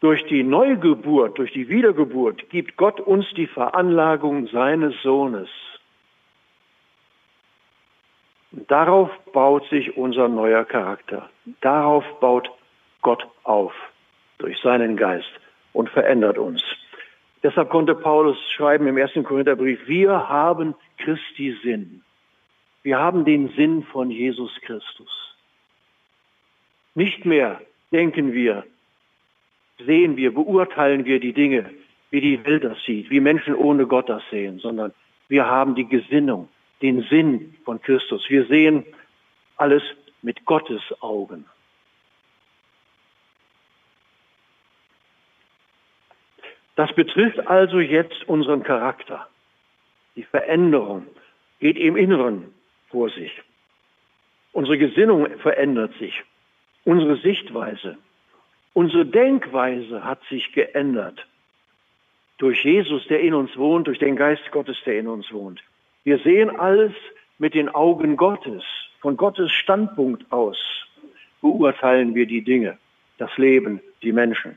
Durch 0.00 0.22
die 0.26 0.42
Neugeburt, 0.42 1.38
durch 1.38 1.52
die 1.52 1.68
Wiedergeburt 1.68 2.50
gibt 2.50 2.76
Gott 2.76 3.00
uns 3.00 3.26
die 3.34 3.46
Veranlagung 3.46 4.46
seines 4.48 4.94
Sohnes. 5.02 5.48
Darauf 8.52 9.10
baut 9.32 9.66
sich 9.70 9.96
unser 9.96 10.28
neuer 10.28 10.64
Charakter. 10.64 11.30
Darauf 11.60 12.04
baut 12.20 12.48
Gott 13.00 13.26
auf 13.42 13.72
durch 14.38 14.60
seinen 14.60 14.96
Geist 14.96 15.40
und 15.74 15.90
verändert 15.90 16.38
uns. 16.38 16.62
Deshalb 17.42 17.68
konnte 17.68 17.94
Paulus 17.94 18.38
schreiben 18.56 18.86
im 18.86 18.96
ersten 18.96 19.22
Korintherbrief, 19.22 19.86
wir 19.86 20.30
haben 20.30 20.74
Christi 20.96 21.54
Sinn. 21.62 22.02
Wir 22.82 22.98
haben 22.98 23.26
den 23.26 23.50
Sinn 23.50 23.82
von 23.82 24.10
Jesus 24.10 24.50
Christus. 24.62 25.36
Nicht 26.94 27.26
mehr 27.26 27.60
denken 27.92 28.32
wir, 28.32 28.64
sehen 29.84 30.16
wir, 30.16 30.32
beurteilen 30.32 31.04
wir 31.04 31.20
die 31.20 31.34
Dinge, 31.34 31.70
wie 32.10 32.20
die 32.20 32.44
Welt 32.46 32.64
das 32.64 32.82
sieht, 32.86 33.10
wie 33.10 33.20
Menschen 33.20 33.54
ohne 33.54 33.86
Gott 33.86 34.08
das 34.08 34.22
sehen, 34.30 34.58
sondern 34.60 34.94
wir 35.28 35.46
haben 35.46 35.74
die 35.74 35.86
Gesinnung, 35.86 36.48
den 36.80 37.02
Sinn 37.10 37.56
von 37.64 37.80
Christus. 37.82 38.24
Wir 38.28 38.46
sehen 38.46 38.86
alles 39.56 39.82
mit 40.22 40.44
Gottes 40.44 40.82
Augen. 41.00 41.44
Das 46.76 46.92
betrifft 46.94 47.46
also 47.46 47.80
jetzt 47.80 48.28
unseren 48.28 48.62
Charakter. 48.62 49.28
Die 50.16 50.24
Veränderung 50.24 51.06
geht 51.60 51.76
im 51.76 51.96
Inneren 51.96 52.52
vor 52.88 53.10
sich. 53.10 53.32
Unsere 54.52 54.78
Gesinnung 54.78 55.28
verändert 55.38 55.92
sich. 55.98 56.22
Unsere 56.84 57.16
Sichtweise, 57.16 57.96
unsere 58.74 59.06
Denkweise 59.06 60.04
hat 60.04 60.20
sich 60.28 60.52
geändert. 60.52 61.26
Durch 62.38 62.64
Jesus, 62.64 63.06
der 63.06 63.20
in 63.20 63.32
uns 63.32 63.56
wohnt, 63.56 63.86
durch 63.86 63.98
den 63.98 64.16
Geist 64.16 64.50
Gottes, 64.50 64.76
der 64.84 64.98
in 64.98 65.08
uns 65.08 65.32
wohnt. 65.32 65.60
Wir 66.02 66.18
sehen 66.18 66.50
alles 66.50 66.92
mit 67.38 67.54
den 67.54 67.68
Augen 67.68 68.16
Gottes. 68.16 68.62
Von 69.00 69.16
Gottes 69.16 69.50
Standpunkt 69.52 70.30
aus 70.30 70.58
beurteilen 71.40 72.14
wir 72.14 72.26
die 72.26 72.42
Dinge, 72.42 72.78
das 73.18 73.36
Leben, 73.36 73.80
die 74.02 74.12
Menschen. 74.12 74.56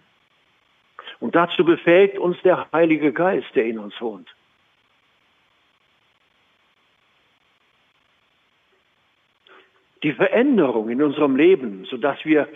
Und 1.20 1.36
dazu 1.36 1.66
befähigt 1.66 2.18
uns 2.18 2.38
der 2.44 2.68
Heilige 2.72 3.12
Geist, 3.12 3.48
der 3.56 3.66
in 3.66 3.80
uns 3.80 4.00
wohnt. 4.00 4.28
Die 10.04 10.14
Veränderung 10.14 10.90
in 10.90 11.02
unserem 11.02 11.36
Leben, 11.36 11.86
sodass 11.86 12.24
wir 12.24 12.48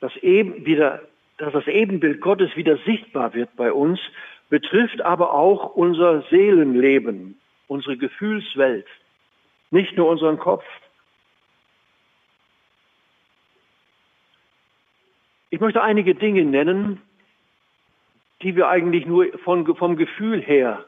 das 0.00 0.14
eben 0.18 0.66
wieder, 0.66 1.02
dass 1.38 1.52
das 1.52 1.66
Ebenbild 1.66 2.20
Gottes 2.20 2.54
wieder 2.54 2.76
sichtbar 2.84 3.32
wird 3.32 3.54
bei 3.56 3.72
uns, 3.72 3.98
betrifft 4.50 5.00
aber 5.00 5.32
auch 5.32 5.74
unser 5.74 6.22
Seelenleben, 6.30 7.40
unsere 7.66 7.96
Gefühlswelt, 7.96 8.86
nicht 9.70 9.96
nur 9.96 10.08
unseren 10.08 10.38
Kopf. 10.38 10.64
Ich 15.48 15.60
möchte 15.60 15.82
einige 15.82 16.14
Dinge 16.14 16.44
nennen, 16.44 17.00
die 18.42 18.56
wir 18.56 18.68
eigentlich 18.68 19.06
nur 19.06 19.26
von, 19.38 19.76
vom 19.76 19.96
Gefühl 19.96 20.42
her 20.42 20.84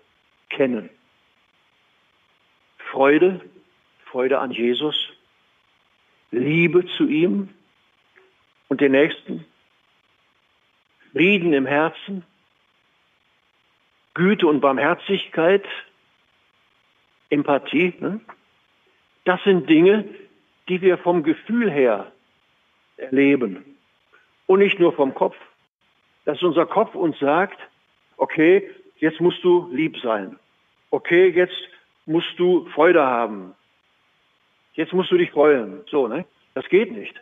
kennen. 0.50 0.90
Freude, 2.90 3.40
Freude 4.06 4.38
an 4.38 4.50
Jesus, 4.50 4.96
Liebe 6.30 6.86
zu 6.96 7.06
ihm 7.08 7.50
und 8.68 8.80
den 8.80 8.92
Nächsten, 8.92 9.44
Frieden 11.12 11.52
im 11.52 11.66
Herzen, 11.66 12.24
Güte 14.14 14.46
und 14.46 14.60
Barmherzigkeit, 14.60 15.64
Empathie. 17.30 17.94
Ne? 18.00 18.20
Das 19.24 19.42
sind 19.44 19.68
Dinge, 19.68 20.04
die 20.68 20.80
wir 20.80 20.98
vom 20.98 21.22
Gefühl 21.22 21.70
her 21.70 22.12
erleben 22.96 23.64
und 24.46 24.58
nicht 24.58 24.78
nur 24.78 24.92
vom 24.92 25.14
Kopf 25.14 25.36
dass 26.28 26.42
unser 26.42 26.66
Kopf 26.66 26.94
uns 26.94 27.18
sagt, 27.20 27.58
okay, 28.18 28.70
jetzt 28.98 29.18
musst 29.18 29.42
du 29.42 29.66
lieb 29.72 29.96
sein. 30.02 30.38
Okay, 30.90 31.30
jetzt 31.30 31.56
musst 32.04 32.38
du 32.38 32.66
Freude 32.74 33.02
haben. 33.02 33.54
Jetzt 34.74 34.92
musst 34.92 35.10
du 35.10 35.16
dich 35.16 35.30
freuen. 35.30 35.80
So, 35.90 36.06
ne? 36.06 36.26
Das 36.52 36.68
geht 36.68 36.92
nicht. 36.92 37.14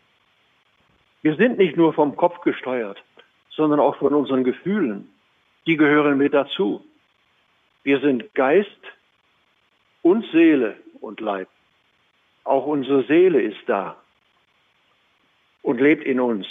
Wir 1.23 1.37
sind 1.37 1.57
nicht 1.57 1.77
nur 1.77 1.93
vom 1.93 2.17
Kopf 2.17 2.41
gesteuert, 2.41 3.01
sondern 3.51 3.79
auch 3.79 3.95
von 3.95 4.13
unseren 4.13 4.43
Gefühlen. 4.43 5.09
Die 5.67 5.77
gehören 5.77 6.19
mit 6.19 6.35
dazu. 6.35 6.85
Wir 7.85 8.01
sind 8.01 8.35
Geist 8.35 8.83
und 10.03 10.27
Seele 10.33 10.79
und 11.01 11.21
Leib. 11.21 11.47
Auch 12.43 12.67
unsere 12.67 13.05
Seele 13.05 13.41
ist 13.41 13.69
da 13.69 14.03
und 15.63 15.81
lebt 15.81 16.05
in 16.05 16.19
uns. 16.19 16.49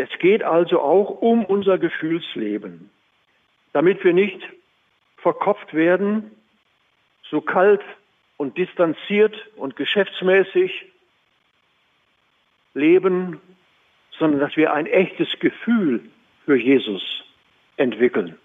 Es 0.00 0.18
geht 0.18 0.42
also 0.42 0.80
auch 0.80 1.10
um 1.10 1.44
unser 1.44 1.76
Gefühlsleben, 1.76 2.88
damit 3.74 4.02
wir 4.02 4.14
nicht 4.14 4.40
verkopft 5.18 5.74
werden, 5.74 6.30
so 7.28 7.42
kalt 7.42 7.82
und 8.38 8.56
distanziert 8.56 9.36
und 9.56 9.76
geschäftsmäßig 9.76 10.86
leben, 12.72 13.42
sondern 14.18 14.40
dass 14.40 14.56
wir 14.56 14.72
ein 14.72 14.86
echtes 14.86 15.38
Gefühl 15.38 16.08
für 16.46 16.56
Jesus 16.56 17.02
entwickeln. 17.76 18.38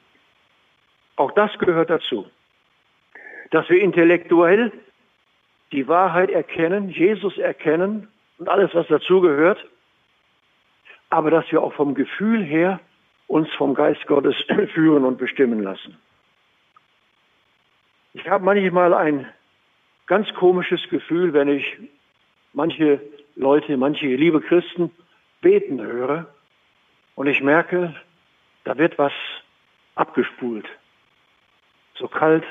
Auch 1.15 1.31
das 1.31 1.57
gehört 1.57 1.89
dazu, 1.89 2.29
dass 3.51 3.69
wir 3.69 3.79
intellektuell 3.81 4.73
die 5.71 5.87
Wahrheit 5.87 6.31
erkennen, 6.31 6.89
Jesus 6.89 7.37
erkennen 7.37 8.09
und 8.39 8.49
alles, 8.49 8.75
was 8.75 8.87
dazugehört, 8.87 9.65
aber 11.15 11.31
dass 11.31 11.49
wir 11.49 11.63
auch 11.63 11.73
vom 11.73 11.95
Gefühl 11.95 12.43
her 12.43 12.81
uns 13.27 13.47
vom 13.53 13.73
Geist 13.73 14.05
Gottes 14.05 14.35
führen 14.73 15.05
und 15.05 15.17
bestimmen 15.17 15.63
lassen. 15.63 15.97
Ich 18.13 18.27
habe 18.27 18.43
manchmal 18.43 18.93
ein 18.93 19.25
ganz 20.07 20.31
komisches 20.33 20.81
Gefühl, 20.89 21.31
wenn 21.31 21.47
ich 21.47 21.77
manche 22.51 22.99
Leute, 23.37 23.77
manche 23.77 24.07
liebe 24.07 24.41
Christen 24.41 24.91
beten 25.39 25.81
höre 25.81 26.27
und 27.15 27.27
ich 27.27 27.41
merke, 27.41 27.95
da 28.65 28.77
wird 28.77 28.97
was 28.97 29.13
abgespult. 29.95 30.65
So 31.97 32.09
kalt, 32.09 32.43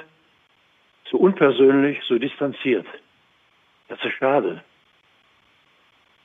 so 1.11 1.19
unpersönlich, 1.19 2.01
so 2.05 2.19
distanziert. 2.19 2.87
Das 3.89 4.03
ist 4.03 4.15
schade. 4.15 4.65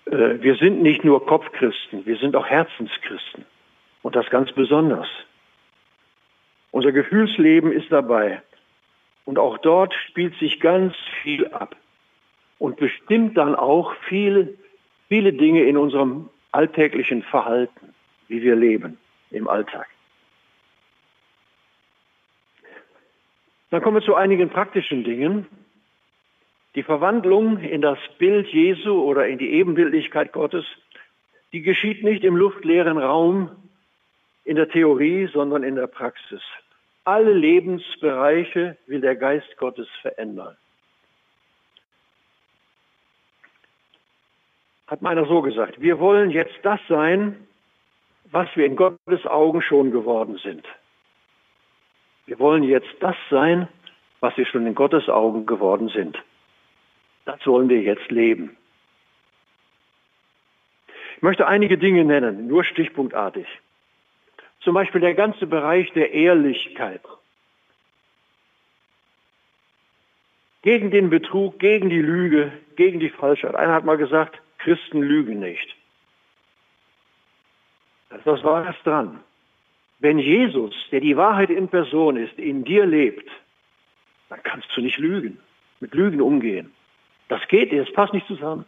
Äh, 0.10 0.42
wir 0.42 0.56
sind 0.56 0.82
nicht 0.82 1.04
nur 1.04 1.26
Kopfchristen, 1.26 2.06
wir 2.06 2.18
sind 2.18 2.36
auch 2.36 2.46
Herzenschristen. 2.48 3.46
Und 4.02 4.16
das 4.16 4.30
ganz 4.30 4.52
besonders. 4.54 5.08
Unser 6.72 6.92
Gefühlsleben 6.92 7.72
ist 7.72 7.92
dabei. 7.92 8.42
Und 9.26 9.38
auch 9.38 9.58
dort 9.58 9.94
spielt 10.08 10.36
sich 10.40 10.60
ganz 10.60 10.96
viel 11.22 11.48
ab. 11.48 11.76
Und 12.58 12.78
bestimmt 12.78 13.38
dann 13.38 13.56
auch 13.56 13.94
viel, 14.08 14.58
viele 15.08 15.34
Dinge 15.34 15.64
in 15.64 15.78
unserem 15.78 16.30
alltäglichen 16.52 17.24
Verhalten, 17.24 17.94
wie 18.28 18.42
wir 18.42 18.56
leben 18.56 18.98
im 19.32 19.48
Alltag. 19.48 19.88
Dann 23.70 23.82
kommen 23.82 23.98
wir 23.98 24.06
zu 24.06 24.16
einigen 24.16 24.50
praktischen 24.50 25.04
Dingen. 25.04 25.46
Die 26.76 26.84
Verwandlung 26.84 27.58
in 27.60 27.82
das 27.82 27.98
Bild 28.18 28.48
Jesu 28.48 29.02
oder 29.02 29.28
in 29.28 29.38
die 29.38 29.52
Ebenbildlichkeit 29.52 30.32
Gottes, 30.32 30.66
die 31.52 31.62
geschieht 31.62 32.04
nicht 32.04 32.24
im 32.24 32.36
luftleeren 32.36 32.98
Raum 32.98 33.50
in 34.44 34.56
der 34.56 34.70
Theorie, 34.70 35.28
sondern 35.34 35.64
in 35.64 35.76
der 35.76 35.88
Praxis. 35.88 36.42
Alle 37.06 37.34
Lebensbereiche 37.34 38.78
will 38.86 39.02
der 39.02 39.16
Geist 39.16 39.58
Gottes 39.58 39.88
verändern. 40.02 40.56
Hat 44.86 45.02
meiner 45.02 45.26
so 45.26 45.42
gesagt, 45.42 45.82
wir 45.82 46.00
wollen 46.00 46.32
jetzt 46.32 46.58
das 46.64 46.80
sein, 46.88 47.48
was 48.32 48.48
wir 48.56 48.66
in 48.66 48.76
Gottes 48.76 49.26
Augen 49.26 49.62
schon 49.62 49.92
geworden 49.92 50.40
sind. 50.44 50.66
Wir 52.26 52.38
wollen 52.38 52.64
jetzt 52.64 52.96
das 53.00 53.16
sein, 53.30 53.68
was 54.20 54.38
wir 54.38 54.46
schon 54.46 54.68
in 54.68 54.76
Gottes 54.76 55.10
Augen 55.10 55.46
geworden 55.46 55.90
sind. 55.90 56.18
Das 57.30 57.46
wollen 57.46 57.70
wir 57.70 57.80
jetzt 57.82 58.10
leben. 58.10 58.58
Ich 61.16 61.22
möchte 61.22 61.46
einige 61.46 61.78
Dinge 61.78 62.04
nennen, 62.04 62.48
nur 62.48 62.64
stichpunktartig. 62.64 63.46
Zum 64.62 64.74
Beispiel 64.74 65.00
der 65.00 65.14
ganze 65.14 65.46
Bereich 65.46 65.92
der 65.94 66.12
Ehrlichkeit. 66.12 67.04
Gegen 70.64 70.90
den 70.90 71.12
Betrug, 71.12 71.60
gegen 71.60 71.92
die 71.92 72.02
Lüge, 72.02 72.52
gegen 72.76 73.00
die 73.00 73.12
Falschheit. 73.12 73.54
Einer 73.54 73.74
hat 73.74 73.86
mal 73.86 73.98
gesagt, 73.98 74.42
Christen 74.58 75.04
lügen 75.04 75.40
nicht. 75.40 75.76
Da 78.10 78.16
ist 78.16 78.26
was 78.26 78.44
Wahres 78.44 78.76
dran. 78.84 79.20
Wenn 80.00 80.18
Jesus, 80.18 80.74
der 80.92 81.02
die 81.02 81.16
Wahrheit 81.16 81.52
in 81.52 81.68
Person 81.68 82.18
ist, 82.18 82.40
in 82.40 82.64
dir 82.64 82.88
lebt, 82.88 83.30
dann 84.30 84.42
kannst 84.42 84.76
du 84.76 84.82
nicht 84.82 84.98
lügen, 84.98 85.38
mit 85.80 85.94
Lügen 85.94 86.22
umgehen. 86.22 86.74
Das 87.30 87.48
geht 87.48 87.72
nicht, 87.72 87.88
das 87.88 87.94
passt 87.94 88.14
nicht 88.14 88.28
zusammen. 88.28 88.66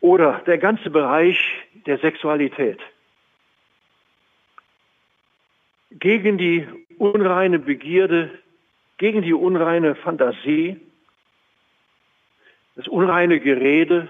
Oder 0.00 0.40
der 0.46 0.58
ganze 0.58 0.90
Bereich 0.90 1.38
der 1.86 1.98
Sexualität. 1.98 2.80
Gegen 5.92 6.38
die 6.38 6.66
unreine 6.98 7.58
Begierde, 7.58 8.38
gegen 8.98 9.22
die 9.22 9.34
unreine 9.34 9.94
Fantasie, 9.94 10.80
das 12.76 12.88
unreine 12.88 13.40
Gerede, 13.40 14.08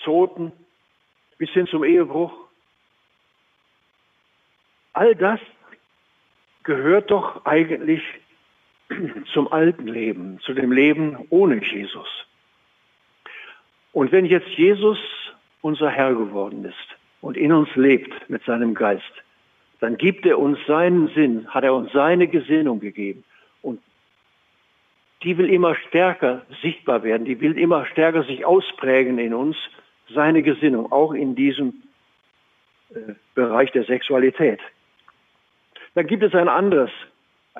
Zoten 0.00 0.52
bis 1.38 1.50
hin 1.50 1.66
zum 1.66 1.84
Ehebruch, 1.84 2.32
All 4.92 5.14
das 5.14 5.40
gehört 6.62 7.10
doch 7.10 7.46
eigentlich 7.46 8.02
zum 9.32 9.52
alten 9.52 9.86
Leben, 9.86 10.40
zu 10.40 10.54
dem 10.54 10.72
Leben 10.72 11.26
ohne 11.30 11.62
Jesus. 11.62 12.08
Und 13.92 14.12
wenn 14.12 14.24
jetzt 14.24 14.48
Jesus 14.50 14.98
unser 15.62 15.90
Herr 15.90 16.14
geworden 16.14 16.64
ist 16.64 16.96
und 17.20 17.36
in 17.36 17.52
uns 17.52 17.74
lebt 17.76 18.28
mit 18.28 18.44
seinem 18.44 18.74
Geist, 18.74 19.12
dann 19.80 19.96
gibt 19.96 20.26
er 20.26 20.38
uns 20.38 20.58
seinen 20.66 21.08
Sinn, 21.08 21.46
hat 21.48 21.64
er 21.64 21.74
uns 21.74 21.90
seine 21.92 22.28
Gesinnung 22.28 22.80
gegeben. 22.80 23.24
Und 23.62 23.80
die 25.22 25.36
will 25.38 25.50
immer 25.50 25.74
stärker 25.74 26.42
sichtbar 26.62 27.02
werden, 27.02 27.24
die 27.24 27.40
will 27.40 27.58
immer 27.58 27.86
stärker 27.86 28.22
sich 28.24 28.44
ausprägen 28.44 29.18
in 29.18 29.34
uns, 29.34 29.56
seine 30.12 30.42
Gesinnung, 30.42 30.90
auch 30.92 31.12
in 31.12 31.34
diesem 31.34 31.82
äh, 32.94 33.14
Bereich 33.34 33.70
der 33.72 33.84
Sexualität. 33.84 34.60
Dann 35.94 36.06
gibt 36.06 36.22
es 36.22 36.34
ein 36.34 36.48
anderes, 36.48 36.90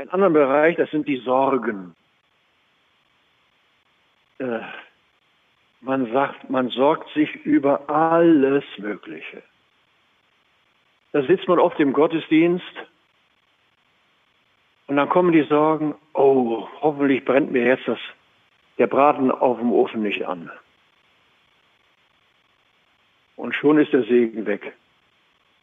einen 0.01 0.11
anderen 0.11 0.33
Bereich, 0.33 0.77
das 0.77 0.91
sind 0.91 1.07
die 1.07 1.19
Sorgen. 1.19 1.95
Äh, 4.39 4.61
man 5.83 6.11
sagt, 6.13 6.49
man 6.49 6.69
sorgt 6.71 7.13
sich 7.13 7.35
über 7.45 7.89
alles 7.91 8.65
Mögliche. 8.79 9.43
Da 11.13 11.23
sitzt 11.23 11.49
man 11.49 11.59
oft 11.59 11.79
im 11.81 11.93
Gottesdienst 11.93 12.65
und 14.87 14.97
dann 14.97 15.09
kommen 15.09 15.33
die 15.33 15.43
Sorgen, 15.43 15.95
oh, 16.15 16.67
hoffentlich 16.81 17.25
brennt 17.25 17.53
mir 17.53 17.65
jetzt 17.65 17.87
das, 17.87 17.99
der 18.79 18.87
Braten 18.87 19.31
auf 19.31 19.59
dem 19.59 19.73
Ofen 19.73 20.03
nicht 20.03 20.25
an. 20.27 20.51
Und 23.37 23.55
schon 23.55 23.79
ist 23.79 23.93
der 23.93 24.05
Segen 24.05 24.47
weg. 24.47 24.73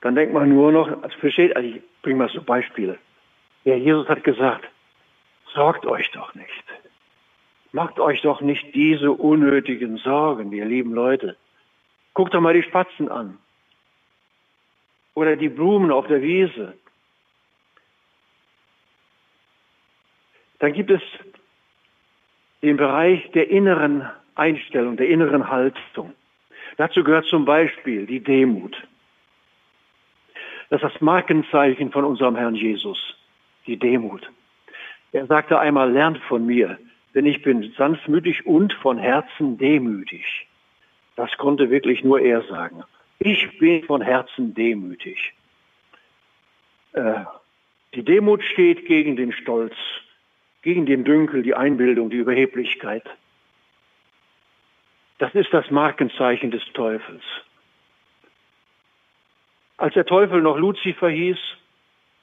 Dann 0.01 0.15
denkt 0.15 0.33
man 0.33 0.49
nur 0.49 0.71
noch, 0.71 1.01
also 1.01 1.17
versteht, 1.19 1.55
also 1.55 1.67
ich 1.67 1.81
bringe 2.01 2.19
mal 2.19 2.29
so 2.29 2.41
Beispiele. 2.41 2.99
Ja, 3.67 3.75
Jesus 3.75 4.07
hat 4.07 4.23
gesagt, 4.23 4.65
sorgt 5.53 5.85
euch 5.85 6.09
doch 6.11 6.33
nicht. 6.35 6.63
Macht 7.73 7.99
euch 7.99 8.21
doch 8.21 8.39
nicht 8.39 8.73
diese 8.73 9.11
unnötigen 9.11 9.97
Sorgen, 9.97 10.53
ihr 10.53 10.63
lieben 10.63 10.93
Leute. 10.93 11.35
Guckt 12.13 12.33
doch 12.33 12.39
mal 12.39 12.53
die 12.53 12.63
Spatzen 12.63 13.09
an. 13.09 13.37
Oder 15.15 15.35
die 15.35 15.49
Blumen 15.49 15.91
auf 15.91 16.07
der 16.07 16.21
Wiese. 16.21 16.77
Dann 20.59 20.71
gibt 20.71 20.89
es 20.89 21.01
den 22.61 22.77
Bereich 22.77 23.29
der 23.31 23.49
inneren 23.49 24.09
Einstellung, 24.35 24.95
der 24.95 25.09
inneren 25.09 25.49
Haltung. 25.49 26.13
Dazu 26.77 27.03
gehört 27.03 27.25
zum 27.25 27.43
Beispiel 27.43 28.05
die 28.05 28.21
Demut. 28.21 28.81
Das 30.69 30.81
ist 30.81 30.93
das 30.93 31.01
Markenzeichen 31.01 31.91
von 31.91 32.05
unserem 32.05 32.37
Herrn 32.37 32.55
Jesus, 32.55 33.16
die 33.67 33.77
Demut. 33.77 34.29
Er 35.11 35.25
sagte 35.27 35.59
einmal, 35.59 35.91
lernt 35.91 36.17
von 36.23 36.45
mir, 36.45 36.77
denn 37.13 37.25
ich 37.25 37.41
bin 37.41 37.73
sanftmütig 37.77 38.45
und 38.45 38.73
von 38.73 38.97
Herzen 38.97 39.57
demütig. 39.57 40.47
Das 41.15 41.35
konnte 41.37 41.69
wirklich 41.69 42.03
nur 42.03 42.19
er 42.19 42.43
sagen. 42.43 42.83
Ich 43.19 43.57
bin 43.57 43.83
von 43.83 44.01
Herzen 44.01 44.53
demütig. 44.53 45.33
Äh, 46.93 47.25
die 47.93 48.03
Demut 48.03 48.43
steht 48.43 48.85
gegen 48.85 49.15
den 49.15 49.31
Stolz, 49.31 49.73
gegen 50.61 50.85
den 50.85 51.03
Dünkel, 51.03 51.41
die 51.41 51.55
Einbildung, 51.55 52.09
die 52.09 52.17
Überheblichkeit. 52.17 53.03
Das 55.17 55.33
ist 55.33 55.51
das 55.51 55.71
Markenzeichen 55.71 56.51
des 56.51 56.63
Teufels. 56.73 57.23
Als 59.77 59.93
der 59.93 60.05
Teufel 60.05 60.41
noch 60.41 60.57
Luzifer 60.57 61.09
hieß, 61.09 61.37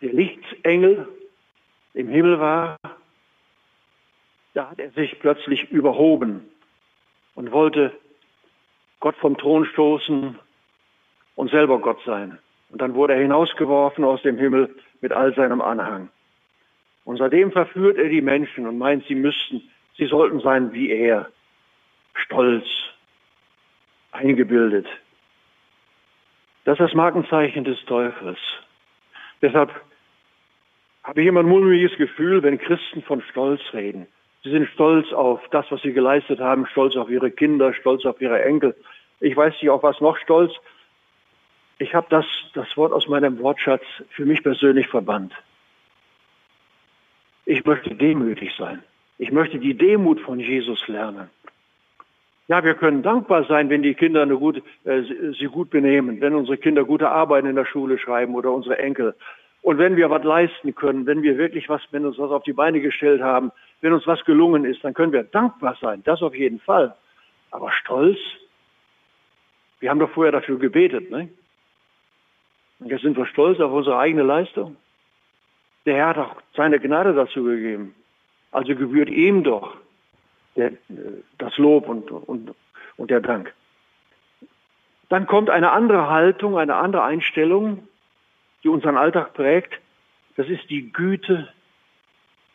der 0.00 0.12
Lichtengel 0.12 1.09
im 1.94 2.09
Himmel 2.09 2.38
war, 2.40 2.76
da 4.52 4.70
hat 4.70 4.78
er 4.78 4.90
sich 4.90 5.18
plötzlich 5.20 5.70
überhoben 5.70 6.48
und 7.35 7.52
wollte 7.52 7.92
Gott 9.00 9.16
vom 9.16 9.37
Thron 9.37 9.64
stoßen 9.66 10.38
und 11.37 11.50
selber 11.50 11.78
Gott 11.80 12.00
sein. 12.04 12.38
Und 12.70 12.80
dann 12.80 12.94
wurde 12.94 13.14
er 13.14 13.20
hinausgeworfen 13.20 14.04
aus 14.04 14.22
dem 14.22 14.38
Himmel 14.38 14.74
mit 15.00 15.12
all 15.12 15.35
seinem 15.35 15.61
Anhang. 15.61 16.09
Und 17.04 17.18
seitdem 17.18 17.52
verführt 17.52 17.98
er 17.98 18.09
die 18.09 18.22
Menschen 18.22 18.66
und 18.66 18.78
meint, 18.78 19.07
sie 19.07 19.14
müssten, 19.14 19.62
sie 19.96 20.07
sollten 20.07 20.40
sein 20.40 20.72
wie 20.72 20.90
er, 20.90 21.30
stolz, 22.14 22.64
eingebildet, 24.12 24.87
das 26.64 26.80
ist 26.80 26.87
das 26.87 26.94
Markenzeichen 26.94 27.64
des 27.64 27.85
Teufels. 27.85 28.38
Deshalb 29.42 29.70
habe 31.05 31.21
ich 31.21 31.27
immer 31.27 31.40
ein 31.40 31.49
mulmiges 31.49 31.97
Gefühl, 31.97 32.43
wenn 32.43 32.59
Christen 32.59 33.03
von 33.03 33.23
Stolz 33.31 33.61
reden. 33.73 34.07
Sie 34.43 34.51
sind 34.51 34.69
stolz 34.69 35.12
auf 35.12 35.40
das, 35.51 35.67
was 35.71 35.81
sie 35.83 35.93
geleistet 35.93 36.40
haben, 36.40 36.67
stolz 36.67 36.97
auf 36.97 37.09
ihre 37.09 37.31
Kinder, 37.31 37.73
stolz 37.73 38.05
auf 38.05 38.21
ihre 38.21 38.43
Enkel. 38.43 38.75
Ich 39.21 39.37
weiß 39.37 39.55
nicht, 39.55 39.71
auf 39.71 39.83
was 39.83 40.01
noch 40.01 40.19
stolz. 40.19 40.53
Ich 41.79 41.95
habe 41.95 42.07
das, 42.11 42.27
das 42.53 42.77
Wort 42.77 42.93
aus 42.93 43.09
meinem 43.09 43.38
Wortschatz 43.38 43.85
für 44.11 44.27
mich 44.27 44.43
persönlich 44.43 44.88
verbannt. 44.88 45.33
Ich 47.47 47.64
möchte 47.64 47.95
demütig 47.95 48.53
sein. 48.59 48.83
Ich 49.19 49.31
möchte 49.31 49.59
die 49.59 49.75
Demut 49.75 50.21
von 50.21 50.40
Jesus 50.40 50.87
lernen. 50.88 51.31
Ja, 52.49 52.62
wir 52.62 52.75
können 52.75 53.03
dankbar 53.03 53.45
sein, 53.45 53.71
wenn 53.71 53.83
die 53.83 53.95
Kinder 53.95 54.23
eine 54.23 54.37
gute, 54.37 54.62
äh, 54.85 55.03
sie 55.38 55.47
gut 55.47 55.71
benehmen, 55.71 56.21
wenn 56.21 56.35
unsere 56.35 56.59
Kinder 56.59 56.85
gute 56.85 57.09
Arbeiten 57.09 57.47
in 57.47 57.57
der 57.57 57.64
Schule 57.64 57.99
schreiben 57.99 58.35
oder 58.35 58.53
unsere 58.53 58.79
Enkel. 58.79 59.14
Und 59.64 59.79
wenn 59.79 59.96
wir 59.96 60.11
was 60.11 60.22
leisten 60.22 60.74
können, 60.74 61.07
wenn 61.07 61.22
wir 61.22 61.38
wirklich 61.38 61.70
was, 61.70 61.81
wenn 61.90 62.05
uns 62.05 62.18
was 62.18 62.31
auf 62.31 62.42
die 62.42 62.53
Beine 62.53 62.83
gestellt 62.83 63.22
haben, 63.22 63.50
wenn 63.81 63.94
uns 63.94 64.07
was 64.07 64.22
gelungen 64.27 64.66
ist, 64.66 64.85
dann 64.85 64.92
können 64.92 65.12
wir 65.12 65.22
dankbar 65.22 65.74
sein. 65.81 66.03
Das 66.05 66.20
auf 66.20 66.35
jeden 66.35 66.61
Fall. 66.61 66.94
Aber 67.50 67.72
stolz? 67.72 68.18
Wir 69.81 69.88
haben 69.88 70.00
doch 70.00 70.11
vorher 70.11 70.33
dafür 70.33 70.59
gebetet, 70.59 71.11
ne? 71.11 71.31
Und 72.79 72.90
jetzt 72.90 73.00
sind 73.00 73.16
wir 73.16 73.24
stolz 73.24 73.59
auf 73.59 73.72
unsere 73.72 73.96
eigene 73.96 74.22
Leistung. 74.22 74.77
Der 75.87 75.96
Herr 75.96 76.09
hat 76.09 76.18
auch 76.18 76.37
seine 76.55 76.79
Gnade 76.79 77.14
dazu 77.14 77.42
gegeben. 77.44 77.94
Also 78.50 78.77
gebührt 78.77 79.09
ihm 79.09 79.44
doch 79.44 79.79
der, 80.57 80.72
das 81.38 81.57
Lob 81.57 81.88
und, 81.88 82.11
und, 82.11 82.55
und 82.98 83.11
der 83.11 83.22
Dank. 83.22 83.55
Dann 85.09 85.27
kommt 85.27 85.48
eine 85.48 85.72
andere 85.72 86.11
Haltung, 86.11 86.59
eine 86.59 86.74
andere 86.74 87.05
Einstellung, 87.05 87.88
die 88.64 88.68
unseren 88.68 88.96
Alltag 88.96 89.35
prägt. 89.35 89.79
Das 90.37 90.48
ist 90.48 90.68
die 90.70 90.90
Güte 90.90 91.53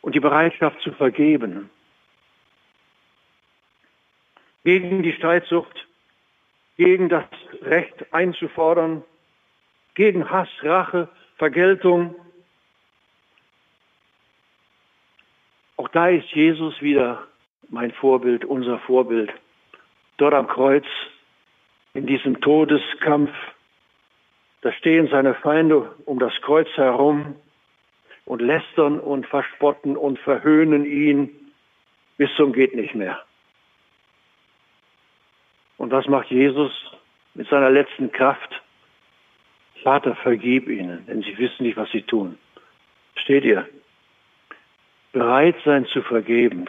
und 0.01 0.15
die 0.15 0.19
Bereitschaft 0.19 0.81
zu 0.81 0.91
vergeben. 0.91 1.69
Gegen 4.65 5.03
die 5.03 5.13
Streitsucht, 5.13 5.87
gegen 6.77 7.07
das 7.07 7.25
Recht 7.61 8.13
einzufordern, 8.13 9.03
gegen 9.93 10.29
Hass, 10.29 10.49
Rache, 10.61 11.07
Vergeltung. 11.37 12.15
Auch 15.77 15.87
da 15.89 16.09
ist 16.09 16.29
Jesus 16.31 16.81
wieder 16.81 17.25
mein 17.69 17.91
Vorbild, 17.91 18.43
unser 18.43 18.79
Vorbild. 18.79 19.31
Dort 20.17 20.33
am 20.33 20.47
Kreuz, 20.47 20.85
in 21.93 22.05
diesem 22.05 22.41
Todeskampf, 22.41 23.31
da 24.61 24.71
stehen 24.73 25.07
seine 25.07 25.35
Feinde 25.35 25.95
um 26.05 26.19
das 26.19 26.33
Kreuz 26.41 26.67
herum 26.75 27.35
und 28.25 28.41
lästern 28.41 28.99
und 28.99 29.25
verspotten 29.25 29.97
und 29.97 30.19
verhöhnen 30.19 30.85
ihn 30.85 31.29
bis 32.17 32.29
zum 32.35 32.51
geht 32.51 32.75
nicht 32.75 32.95
mehr. 32.95 33.23
Und 35.77 35.91
was 35.91 36.07
macht 36.07 36.29
Jesus 36.29 36.71
mit 37.33 37.47
seiner 37.47 37.69
letzten 37.69 38.11
Kraft? 38.11 38.61
Vater, 39.81 40.15
vergib 40.15 40.67
ihnen, 40.67 41.05
denn 41.07 41.21
sie 41.21 41.37
wissen 41.37 41.63
nicht, 41.63 41.77
was 41.77 41.89
sie 41.91 42.01
tun. 42.01 42.37
Steht 43.15 43.45
ihr? 43.45 43.67
Bereit 45.13 45.55
sein 45.63 45.85
zu 45.85 46.01
vergeben, 46.01 46.65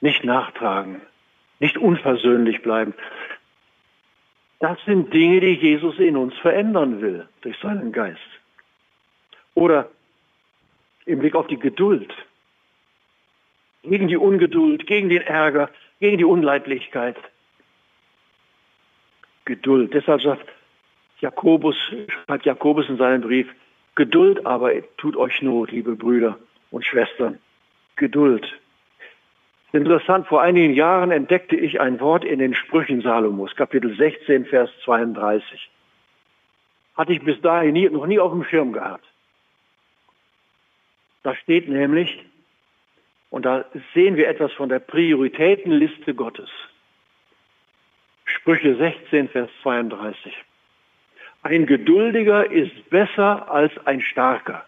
nicht 0.00 0.24
nachtragen, 0.24 1.02
nicht 1.58 1.76
unversöhnlich 1.76 2.62
bleiben. 2.62 2.94
Das 4.62 4.78
sind 4.86 5.12
Dinge, 5.12 5.40
die 5.40 5.54
Jesus 5.54 5.98
in 5.98 6.16
uns 6.16 6.38
verändern 6.38 7.00
will 7.00 7.28
durch 7.40 7.58
seinen 7.58 7.90
Geist. 7.90 8.20
Oder 9.54 9.90
im 11.04 11.18
Blick 11.18 11.34
auf 11.34 11.48
die 11.48 11.58
Geduld, 11.58 12.14
gegen 13.82 14.06
die 14.06 14.16
Ungeduld, 14.16 14.86
gegen 14.86 15.08
den 15.08 15.22
Ärger, 15.22 15.68
gegen 15.98 16.16
die 16.16 16.24
Unleidlichkeit. 16.24 17.16
Geduld. 19.46 19.94
Deshalb 19.94 20.22
sagt 20.22 20.48
Jakobus, 21.18 21.76
schreibt 22.06 22.46
Jakobus 22.46 22.88
in 22.88 22.98
seinem 22.98 23.22
Brief, 23.22 23.48
Geduld 23.96 24.46
aber 24.46 24.70
tut 24.96 25.16
euch 25.16 25.42
Not, 25.42 25.72
liebe 25.72 25.96
Brüder 25.96 26.38
und 26.70 26.86
Schwestern. 26.86 27.40
Geduld. 27.96 28.46
Interessant, 29.72 30.26
vor 30.26 30.42
einigen 30.42 30.74
Jahren 30.74 31.10
entdeckte 31.10 31.56
ich 31.56 31.80
ein 31.80 31.98
Wort 31.98 32.24
in 32.24 32.38
den 32.38 32.54
Sprüchen 32.54 33.00
Salomos, 33.00 33.56
Kapitel 33.56 33.96
16, 33.96 34.44
Vers 34.44 34.70
32. 34.84 35.70
Hatte 36.94 37.12
ich 37.12 37.22
bis 37.22 37.40
dahin 37.40 37.72
nie, 37.72 37.88
noch 37.88 38.04
nie 38.04 38.18
auf 38.18 38.32
dem 38.32 38.44
Schirm 38.44 38.74
gehabt. 38.74 39.06
Da 41.22 41.34
steht 41.36 41.70
nämlich, 41.70 42.22
und 43.30 43.46
da 43.46 43.64
sehen 43.94 44.16
wir 44.16 44.28
etwas 44.28 44.52
von 44.52 44.68
der 44.68 44.78
Prioritätenliste 44.78 46.14
Gottes. 46.14 46.50
Sprüche 48.26 48.76
16, 48.76 49.30
Vers 49.30 49.50
32. 49.62 50.36
Ein 51.44 51.64
Geduldiger 51.64 52.50
ist 52.50 52.90
besser 52.90 53.50
als 53.50 53.72
ein 53.86 54.02
Starker. 54.02 54.66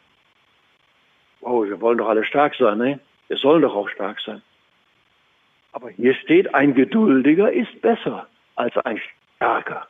Oh, 1.42 1.64
wir 1.64 1.78
wollen 1.82 1.98
doch 1.98 2.08
alle 2.08 2.24
stark 2.24 2.54
sein, 2.54 2.78
ne? 2.78 3.00
Wir 3.28 3.36
sollen 3.36 3.60
doch 3.60 3.74
auch 3.74 3.90
stark 3.90 4.18
sein. 4.20 4.40
Aber 5.74 5.90
hier 5.90 6.14
steht, 6.14 6.54
ein 6.54 6.74
Geduldiger 6.74 7.52
ist 7.52 7.82
besser 7.82 8.28
als 8.54 8.76
ein 8.78 9.00
Starker. 9.37 9.88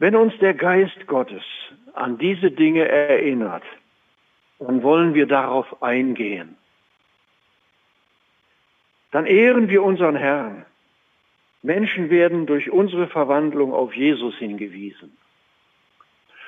Wenn 0.00 0.16
uns 0.16 0.36
der 0.40 0.54
Geist 0.54 1.06
Gottes 1.06 1.44
an 1.92 2.18
diese 2.18 2.50
Dinge 2.50 2.88
erinnert, 2.88 3.62
dann 4.58 4.82
wollen 4.82 5.14
wir 5.14 5.26
darauf 5.26 5.80
eingehen. 5.80 6.56
Dann 9.12 9.24
ehren 9.24 9.68
wir 9.68 9.84
unseren 9.84 10.16
Herrn. 10.16 10.66
Menschen 11.62 12.10
werden 12.10 12.46
durch 12.46 12.72
unsere 12.72 13.06
Verwandlung 13.06 13.72
auf 13.72 13.94
Jesus 13.94 14.34
hingewiesen. 14.38 15.16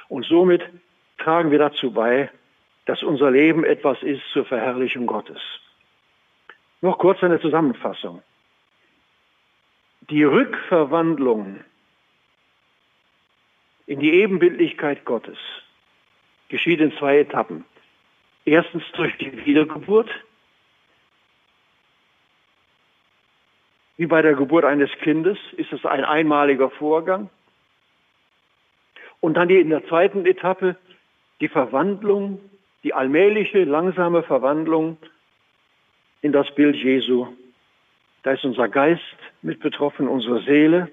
Und 0.09 0.27
somit 0.27 0.63
tragen 1.19 1.51
wir 1.51 1.59
dazu 1.59 1.93
bei, 1.93 2.31
dass 2.87 3.03
unser 3.03 3.31
Leben 3.31 3.65
etwas 3.65 4.03
ist 4.03 4.23
zur 4.33 4.45
Verherrlichung 4.45 5.07
Gottes. 5.07 5.41
Noch 6.81 6.99
kurz 6.99 7.23
eine 7.23 7.41
Zusammenfassung. 7.41 8.23
Die 10.09 10.23
Rückverwandlung 10.23 11.61
in 13.87 14.01
die 14.01 14.15
Ebenbildlichkeit 14.15 15.05
Gottes 15.05 15.39
geschieht 16.49 16.81
in 16.81 16.93
zwei 16.97 17.19
Etappen. 17.19 17.65
Erstens 18.45 18.85
durch 18.93 19.17
die 19.19 19.45
Wiedergeburt, 19.45 20.11
wie 23.97 24.07
bei 24.07 24.23
der 24.23 24.35
Geburt 24.35 24.65
eines 24.65 24.91
Kindes 25.01 25.39
ist 25.57 25.73
es 25.73 25.85
ein 25.85 26.05
einmaliger 26.05 26.71
Vorgang. 26.71 27.31
Und 29.21 29.35
dann 29.35 29.51
in 29.51 29.71
der 29.71 29.85
zweiten 29.89 30.27
Etappe 30.27 30.77
die 31.41 31.49
Verwandlung, 31.49 32.41
die 32.83 32.95
allmähliche, 32.95 33.65
langsame 33.65 34.23
Verwandlung 34.23 34.97
in 36.23 36.33
das 36.33 36.51
Bild 36.55 36.77
Jesu. 36.77 37.27
Da 38.23 38.33
ist 38.33 38.45
unser 38.45 38.69
Geist 38.69 39.03
mit 39.43 39.61
betroffen, 39.61 40.09
unsere 40.09 40.43
Seele. 40.43 40.91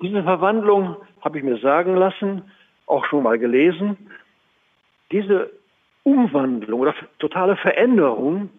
Diese 0.00 0.22
Verwandlung 0.22 0.96
habe 1.20 1.38
ich 1.38 1.44
mir 1.44 1.58
sagen 1.58 1.96
lassen, 1.96 2.50
auch 2.86 3.04
schon 3.06 3.22
mal 3.22 3.38
gelesen. 3.38 3.96
Diese 5.10 5.50
Umwandlung 6.02 6.80
oder 6.80 6.94
totale 7.18 7.56
Veränderung, 7.56 8.50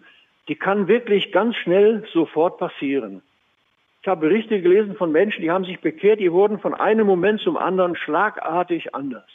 die 0.48 0.56
kann 0.56 0.88
wirklich 0.88 1.32
ganz 1.32 1.56
schnell 1.56 2.06
sofort 2.12 2.58
passieren. 2.58 3.22
Ich 4.02 4.08
habe 4.08 4.28
Berichte 4.28 4.60
gelesen 4.60 4.94
von 4.94 5.10
Menschen, 5.10 5.42
die 5.42 5.50
haben 5.50 5.64
sich 5.64 5.80
bekehrt, 5.80 6.20
die 6.20 6.30
wurden 6.30 6.60
von 6.60 6.74
einem 6.74 7.06
Moment 7.06 7.40
zum 7.40 7.56
anderen 7.56 7.96
schlagartig 7.96 8.94
anders. 8.94 9.28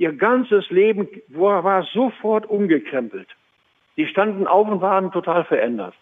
Ihr 0.00 0.14
ganzes 0.14 0.70
Leben 0.70 1.06
war 1.28 1.82
sofort 1.92 2.46
umgekrempelt. 2.46 3.28
Die 3.98 4.06
standen 4.06 4.46
auf 4.46 4.66
und 4.66 4.80
waren 4.80 5.12
total 5.12 5.44
verändert. 5.44 5.94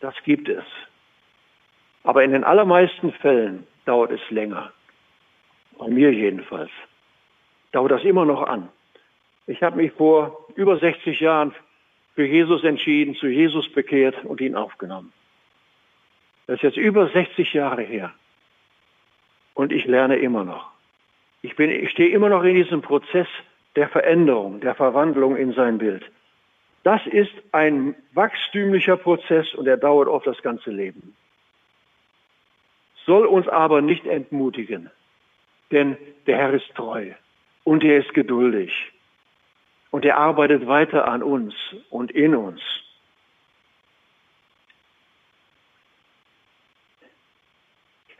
Das 0.00 0.16
gibt 0.24 0.48
es. 0.48 0.64
Aber 2.02 2.24
in 2.24 2.32
den 2.32 2.42
allermeisten 2.42 3.12
Fällen 3.12 3.68
dauert 3.84 4.10
es 4.10 4.30
länger. 4.30 4.72
Bei 5.78 5.86
mir 5.86 6.12
jedenfalls. 6.12 6.72
Dauert 7.70 7.92
das 7.92 8.02
immer 8.02 8.24
noch 8.24 8.42
an. 8.42 8.68
Ich 9.46 9.62
habe 9.62 9.76
mich 9.76 9.92
vor 9.92 10.44
über 10.56 10.76
60 10.76 11.20
Jahren 11.20 11.54
für 12.16 12.26
Jesus 12.26 12.64
entschieden, 12.64 13.14
zu 13.14 13.28
Jesus 13.28 13.70
bekehrt 13.70 14.24
und 14.24 14.40
ihn 14.40 14.56
aufgenommen. 14.56 15.12
Das 16.48 16.56
ist 16.56 16.62
jetzt 16.62 16.78
über 16.78 17.06
60 17.10 17.52
Jahre 17.52 17.82
her. 17.82 18.12
Und 19.54 19.70
ich 19.70 19.84
lerne 19.84 20.16
immer 20.16 20.42
noch. 20.42 20.79
Ich, 21.42 21.56
bin, 21.56 21.70
ich 21.70 21.90
stehe 21.90 22.10
immer 22.10 22.28
noch 22.28 22.42
in 22.42 22.54
diesem 22.54 22.82
Prozess 22.82 23.28
der 23.76 23.88
Veränderung, 23.88 24.60
der 24.60 24.74
Verwandlung 24.74 25.36
in 25.36 25.52
sein 25.52 25.78
Bild. 25.78 26.04
Das 26.82 27.06
ist 27.06 27.32
ein 27.52 27.94
wachstümlicher 28.14 28.96
Prozess 28.96 29.54
und 29.54 29.66
er 29.66 29.76
dauert 29.76 30.08
oft 30.08 30.26
das 30.26 30.40
ganze 30.42 30.70
Leben. 30.70 31.14
Soll 33.04 33.26
uns 33.26 33.48
aber 33.48 33.80
nicht 33.82 34.06
entmutigen, 34.06 34.90
denn 35.70 35.96
der 36.26 36.38
Herr 36.38 36.54
ist 36.54 36.74
treu 36.74 37.12
und 37.64 37.84
er 37.84 37.98
ist 37.98 38.14
geduldig 38.14 38.72
und 39.90 40.04
er 40.04 40.16
arbeitet 40.16 40.66
weiter 40.66 41.08
an 41.08 41.22
uns 41.22 41.54
und 41.90 42.10
in 42.12 42.34
uns. 42.34 42.60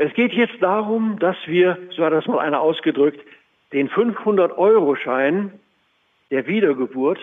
Es 0.02 0.14
geht 0.14 0.32
jetzt 0.32 0.62
darum, 0.62 1.18
dass 1.18 1.36
wir, 1.44 1.76
so 1.90 2.02
hat 2.02 2.14
das 2.14 2.26
mal 2.26 2.38
einer 2.38 2.62
ausgedrückt, 2.62 3.20
den 3.74 3.90
500-Euro-Schein 3.90 5.60
der 6.30 6.46
Wiedergeburt 6.46 7.18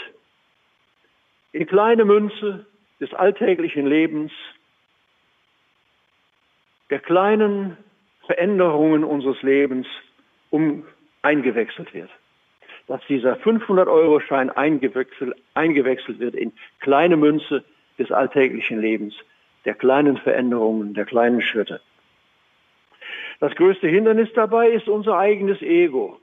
in 1.53 1.65
kleine 1.65 2.05
Münze 2.05 2.67
des 2.99 3.11
alltäglichen 3.15 3.87
Lebens, 3.87 4.31
der 6.91 6.99
kleinen 6.99 7.77
Veränderungen 8.27 9.03
unseres 9.03 9.41
Lebens 9.41 9.87
um 10.51 10.85
eingewechselt 11.23 11.95
wird. 11.95 12.11
Dass 12.85 13.01
dieser 13.07 13.37
500-Euro-Schein 13.37 14.51
eingewechselt, 14.51 15.35
eingewechselt 15.55 16.19
wird 16.19 16.35
in 16.35 16.53
kleine 16.79 17.17
Münze 17.17 17.63
des 17.97 18.11
alltäglichen 18.11 18.79
Lebens, 18.79 19.15
der 19.65 19.73
kleinen 19.73 20.17
Veränderungen, 20.17 20.93
der 20.93 21.05
kleinen 21.05 21.41
Schritte. 21.41 21.81
Das 23.39 23.53
größte 23.55 23.87
Hindernis 23.87 24.29
dabei 24.33 24.69
ist 24.69 24.87
unser 24.87 25.17
eigenes 25.17 25.61
Ego. 25.61 26.19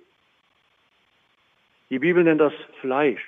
Die 1.90 1.98
Bibel 1.98 2.24
nennt 2.24 2.40
das 2.40 2.54
Fleisch. 2.80 3.22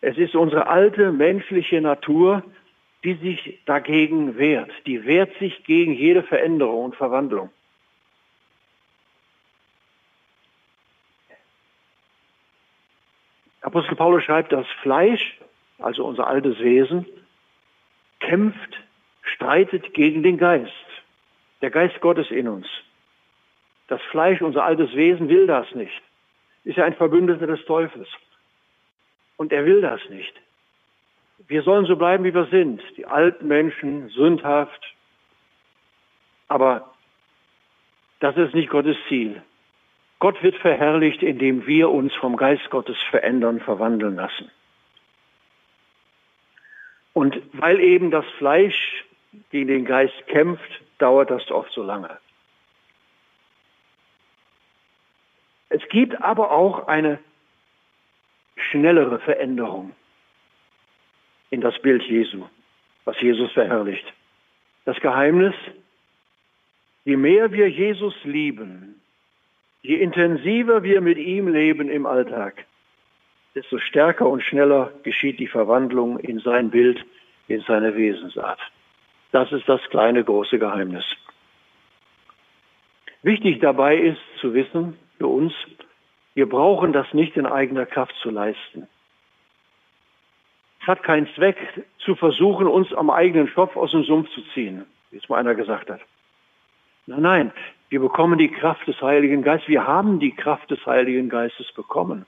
Es 0.00 0.16
ist 0.16 0.34
unsere 0.34 0.68
alte 0.68 1.12
menschliche 1.12 1.80
Natur, 1.80 2.42
die 3.04 3.14
sich 3.14 3.60
dagegen 3.66 4.38
wehrt. 4.38 4.70
Die 4.86 5.04
wehrt 5.04 5.36
sich 5.38 5.64
gegen 5.64 5.92
jede 5.92 6.22
Veränderung 6.22 6.86
und 6.86 6.96
Verwandlung. 6.96 7.50
Apostel 13.60 13.96
Paulus 13.96 14.22
schreibt, 14.22 14.52
das 14.52 14.66
Fleisch, 14.80 15.38
also 15.78 16.06
unser 16.06 16.28
altes 16.28 16.58
Wesen, 16.60 17.04
kämpft, 18.20 18.80
streitet 19.22 19.92
gegen 19.92 20.22
den 20.22 20.38
Geist. 20.38 20.85
Der 21.66 21.72
Geist 21.72 22.00
Gottes 22.00 22.30
in 22.30 22.46
uns. 22.46 22.68
Das 23.88 24.00
Fleisch, 24.12 24.40
unser 24.40 24.62
altes 24.62 24.94
Wesen, 24.94 25.28
will 25.28 25.48
das 25.48 25.66
nicht. 25.74 26.00
Ist 26.62 26.78
ja 26.78 26.84
ein 26.84 26.94
Verbündeter 26.94 27.48
des 27.48 27.64
Teufels. 27.64 28.06
Und 29.36 29.52
er 29.52 29.64
will 29.64 29.80
das 29.80 30.00
nicht. 30.08 30.32
Wir 31.48 31.64
sollen 31.64 31.84
so 31.84 31.96
bleiben, 31.96 32.22
wie 32.22 32.32
wir 32.32 32.46
sind. 32.52 32.80
Die 32.96 33.04
alten 33.04 33.48
Menschen, 33.48 34.10
sündhaft. 34.10 34.94
Aber 36.46 36.94
das 38.20 38.36
ist 38.36 38.54
nicht 38.54 38.70
Gottes 38.70 38.96
Ziel. 39.08 39.42
Gott 40.20 40.40
wird 40.44 40.54
verherrlicht, 40.58 41.24
indem 41.24 41.66
wir 41.66 41.90
uns 41.90 42.14
vom 42.14 42.36
Geist 42.36 42.70
Gottes 42.70 42.96
verändern, 43.10 43.58
verwandeln 43.58 44.14
lassen. 44.14 44.52
Und 47.12 47.42
weil 47.54 47.80
eben 47.80 48.12
das 48.12 48.24
Fleisch 48.38 49.04
gegen 49.50 49.66
den 49.66 49.84
Geist 49.84 50.28
kämpft, 50.28 50.85
dauert 50.98 51.30
das 51.30 51.50
oft 51.50 51.72
so 51.72 51.82
lange. 51.82 52.18
Es 55.68 55.86
gibt 55.88 56.20
aber 56.22 56.52
auch 56.52 56.86
eine 56.86 57.18
schnellere 58.56 59.18
Veränderung 59.18 59.92
in 61.50 61.60
das 61.60 61.78
Bild 61.80 62.02
Jesu, 62.02 62.46
was 63.04 63.20
Jesus 63.20 63.52
verherrlicht. 63.52 64.04
Das 64.84 64.98
Geheimnis, 65.00 65.54
je 67.04 67.16
mehr 67.16 67.52
wir 67.52 67.68
Jesus 67.68 68.14
lieben, 68.24 69.00
je 69.82 69.96
intensiver 69.96 70.82
wir 70.82 71.00
mit 71.00 71.18
ihm 71.18 71.48
leben 71.48 71.88
im 71.88 72.06
Alltag, 72.06 72.64
desto 73.54 73.78
stärker 73.78 74.28
und 74.28 74.42
schneller 74.42 74.92
geschieht 75.02 75.38
die 75.38 75.48
Verwandlung 75.48 76.18
in 76.18 76.40
sein 76.40 76.70
Bild, 76.70 77.04
in 77.48 77.60
seine 77.62 77.96
Wesensart. 77.96 78.60
Das 79.32 79.50
ist 79.52 79.68
das 79.68 79.80
kleine 79.90 80.24
große 80.24 80.58
Geheimnis. 80.58 81.04
Wichtig 83.22 83.60
dabei 83.60 83.96
ist 83.96 84.20
zu 84.40 84.54
wissen 84.54 84.96
für 85.18 85.26
uns, 85.26 85.52
wir 86.34 86.48
brauchen 86.48 86.92
das 86.92 87.12
nicht 87.14 87.36
in 87.36 87.46
eigener 87.46 87.86
Kraft 87.86 88.14
zu 88.22 88.30
leisten. 88.30 88.86
Es 90.80 90.86
hat 90.86 91.02
keinen 91.02 91.26
Zweck, 91.34 91.56
zu 91.98 92.14
versuchen, 92.14 92.68
uns 92.68 92.92
am 92.94 93.10
eigenen 93.10 93.48
Schopf 93.48 93.76
aus 93.76 93.90
dem 93.90 94.04
Sumpf 94.04 94.30
zu 94.30 94.42
ziehen, 94.54 94.84
wie 95.10 95.16
es 95.16 95.28
mal 95.28 95.38
einer 95.38 95.54
gesagt 95.54 95.90
hat. 95.90 96.00
Nein, 97.06 97.22
nein, 97.22 97.52
wir 97.88 98.00
bekommen 98.00 98.38
die 98.38 98.50
Kraft 98.50 98.86
des 98.86 99.00
Heiligen 99.00 99.42
Geistes. 99.42 99.68
Wir 99.68 99.86
haben 99.86 100.20
die 100.20 100.32
Kraft 100.32 100.70
des 100.70 100.84
Heiligen 100.86 101.28
Geistes 101.28 101.72
bekommen. 101.72 102.26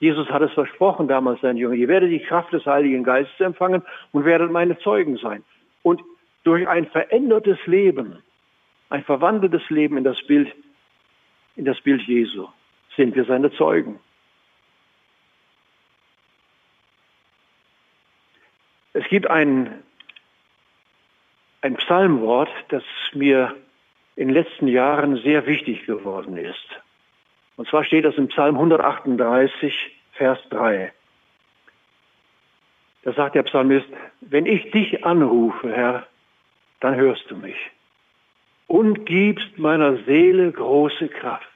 Jesus 0.00 0.28
hat 0.30 0.42
es 0.42 0.52
versprochen 0.52 1.08
damals 1.08 1.40
seinen 1.42 1.58
Jüngern, 1.58 1.78
ihr 1.78 1.88
werdet 1.88 2.10
die 2.10 2.20
Kraft 2.20 2.52
des 2.52 2.64
Heiligen 2.66 3.04
Geistes 3.04 3.38
empfangen 3.40 3.82
und 4.12 4.24
werdet 4.24 4.50
meine 4.50 4.78
Zeugen 4.78 5.18
sein. 5.18 5.44
Und 5.82 6.02
durch 6.44 6.66
ein 6.68 6.86
verändertes 6.86 7.58
Leben, 7.66 8.22
ein 8.88 9.04
verwandeltes 9.04 9.68
Leben 9.70 9.96
in 9.96 10.04
das 10.04 10.20
Bild, 10.26 10.52
in 11.56 11.64
das 11.64 11.80
Bild 11.80 12.02
Jesu, 12.02 12.48
sind 12.96 13.14
wir 13.14 13.24
seine 13.24 13.52
Zeugen. 13.52 14.00
Es 18.92 19.06
gibt 19.08 19.28
ein, 19.28 19.82
ein 21.62 21.76
Psalmwort, 21.76 22.50
das 22.68 22.82
mir 23.14 23.54
in 24.16 24.28
den 24.28 24.34
letzten 24.34 24.66
Jahren 24.66 25.16
sehr 25.22 25.46
wichtig 25.46 25.86
geworden 25.86 26.36
ist. 26.36 26.80
Und 27.56 27.68
zwar 27.68 27.84
steht 27.84 28.04
das 28.04 28.16
im 28.16 28.28
Psalm 28.28 28.56
138, 28.56 29.72
Vers 30.12 30.38
3. 30.50 30.92
Da 33.02 33.12
sagt 33.12 33.34
der 33.34 33.42
Psalmist, 33.44 33.86
wenn 34.20 34.46
ich 34.46 34.70
dich 34.70 35.04
anrufe, 35.04 35.72
Herr, 35.72 36.06
dann 36.80 36.96
hörst 36.96 37.30
du 37.30 37.36
mich 37.36 37.56
und 38.66 39.04
gibst 39.06 39.58
meiner 39.58 39.96
Seele 40.04 40.52
große 40.52 41.08
Kraft. 41.08 41.48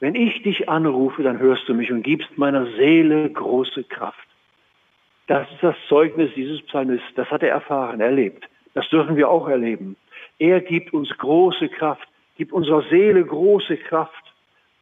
Wenn 0.00 0.14
ich 0.14 0.42
dich 0.42 0.68
anrufe, 0.68 1.22
dann 1.22 1.38
hörst 1.38 1.68
du 1.68 1.74
mich 1.74 1.90
und 1.90 2.02
gibst 2.02 2.36
meiner 2.36 2.66
Seele 2.76 3.30
große 3.30 3.84
Kraft. 3.84 4.28
Das 5.26 5.50
ist 5.50 5.62
das 5.62 5.76
Zeugnis 5.88 6.30
dieses 6.34 6.60
Psalmisten. 6.66 7.14
Das 7.16 7.30
hat 7.30 7.42
er 7.42 7.50
erfahren, 7.50 8.00
erlebt. 8.00 8.46
Das 8.74 8.88
dürfen 8.90 9.16
wir 9.16 9.30
auch 9.30 9.48
erleben. 9.48 9.96
Er 10.38 10.60
gibt 10.60 10.92
uns 10.92 11.08
große 11.16 11.68
Kraft, 11.70 12.06
gibt 12.36 12.52
unserer 12.52 12.82
Seele 12.90 13.24
große 13.24 13.78
Kraft, 13.78 14.34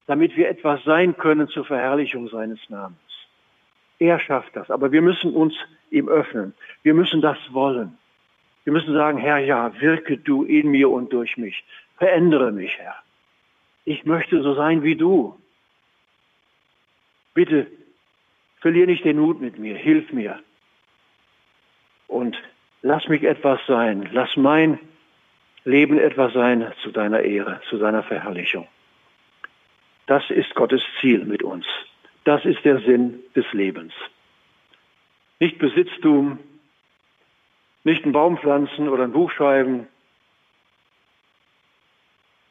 damit 0.07 0.37
wir 0.37 0.49
etwas 0.49 0.83
sein 0.85 1.17
können 1.17 1.47
zur 1.49 1.65
Verherrlichung 1.65 2.29
seines 2.29 2.59
Namens. 2.69 2.99
Er 4.03 4.19
schafft 4.19 4.57
das, 4.57 4.69
aber 4.69 4.91
wir 4.91 5.01
müssen 5.01 5.33
uns 5.33 5.55
ihm 5.93 6.09
öffnen. 6.09 6.55
Wir 6.83 6.93
müssen 6.93 7.21
das 7.21 7.39
wollen. 7.51 7.97
Wir 8.65 8.73
müssen 8.73 8.93
sagen, 8.95 9.17
Herr, 9.17 9.39
ja, 9.39 9.81
wirke 9.81 10.19
du 10.19 10.43
in 10.43 10.73
mir 10.73 10.91
und 10.91 11.13
durch 11.13 11.37
mich. 11.37 11.63
Verändere 11.99 12.51
mich, 12.51 12.77
Herr. 12.79 12.97
Ich 13.85 14.05
möchte 14.05 14.43
so 14.43 14.55
sein 14.55 14.83
wie 14.83 14.97
du. 14.97 15.39
Bitte, 17.33 17.69
verlier 18.59 18.87
nicht 18.87 19.05
den 19.05 19.21
Mut 19.21 19.41
mit 19.41 19.61
mir, 19.61 19.77
hilf 19.77 20.13
mir. 20.13 20.41
Und 22.09 22.37
lass 22.83 23.07
mich 23.07 23.23
etwas 23.23 23.61
sein, 23.69 24.09
lass 24.11 24.37
mein 24.37 24.81
Leben 25.65 25.97
etwas 25.97 26.33
sein 26.33 26.73
zu 26.83 26.91
deiner 26.91 27.21
Ehre, 27.21 27.61
zu 27.71 27.79
deiner 27.79 28.03
Verherrlichung. 28.03 28.67
Das 30.07 30.29
ist 30.29 30.57
Gottes 30.57 30.83
Ziel 31.01 31.25
mit 31.25 31.45
uns. 31.45 31.67
Das 32.25 32.45
ist 32.45 32.65
der 32.65 32.81
Sinn 32.81 33.21
des 33.35 33.51
Lebens. 33.53 33.93
Nicht 35.41 35.59
Besitztum, 35.59 36.39
nicht 37.85 38.05
ein 38.05 38.13
Baum 38.13 38.39
pflanzen 38.39 38.89
oder 38.89 39.05
ein 39.05 39.13
Buch 39.13 39.31
schreiben 39.33 39.89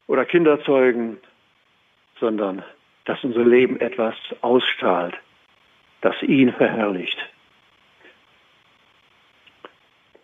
oder 0.07 0.25
Kinder 0.25 0.61
zeugen, 0.63 1.17
sondern 2.19 2.63
dass 3.05 3.23
unser 3.23 3.45
Leben 3.45 3.79
etwas 3.79 4.15
ausstrahlt, 4.41 5.15
das 6.01 6.21
ihn 6.21 6.51
verherrlicht. 6.53 7.17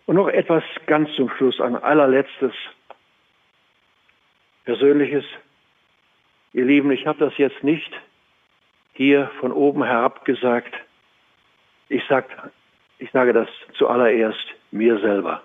Und 0.04 0.16
noch 0.16 0.28
etwas 0.28 0.62
ganz 0.86 1.10
zum 1.16 1.30
Schluss, 1.30 1.60
ein 1.60 1.76
allerletztes 1.76 2.52
Persönliches. 4.64 5.24
Ihr 6.52 6.64
Lieben, 6.64 6.90
ich 6.90 7.06
habe 7.06 7.18
das 7.18 7.36
jetzt 7.38 7.62
nicht 7.64 7.90
hier 8.98 9.30
von 9.38 9.52
oben 9.52 9.84
herab 9.84 10.24
gesagt. 10.24 10.74
Ich, 11.88 12.02
sag, 12.08 12.50
ich 12.98 13.10
sage 13.12 13.32
das 13.32 13.48
zuallererst 13.74 14.44
mir 14.72 14.98
selber. 14.98 15.40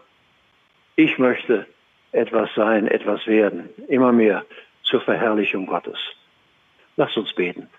Ich 0.96 1.20
möchte 1.20 1.68
etwas 2.12 2.50
sein, 2.56 2.88
etwas 2.88 3.26
werden, 3.28 3.70
immer 3.88 4.12
mehr 4.12 4.44
zur 4.82 5.02
Verherrlichung 5.02 5.68
Gottes. 5.68 6.00
Lasst 6.98 7.16
uns 7.16 7.32
beten. 7.34 7.70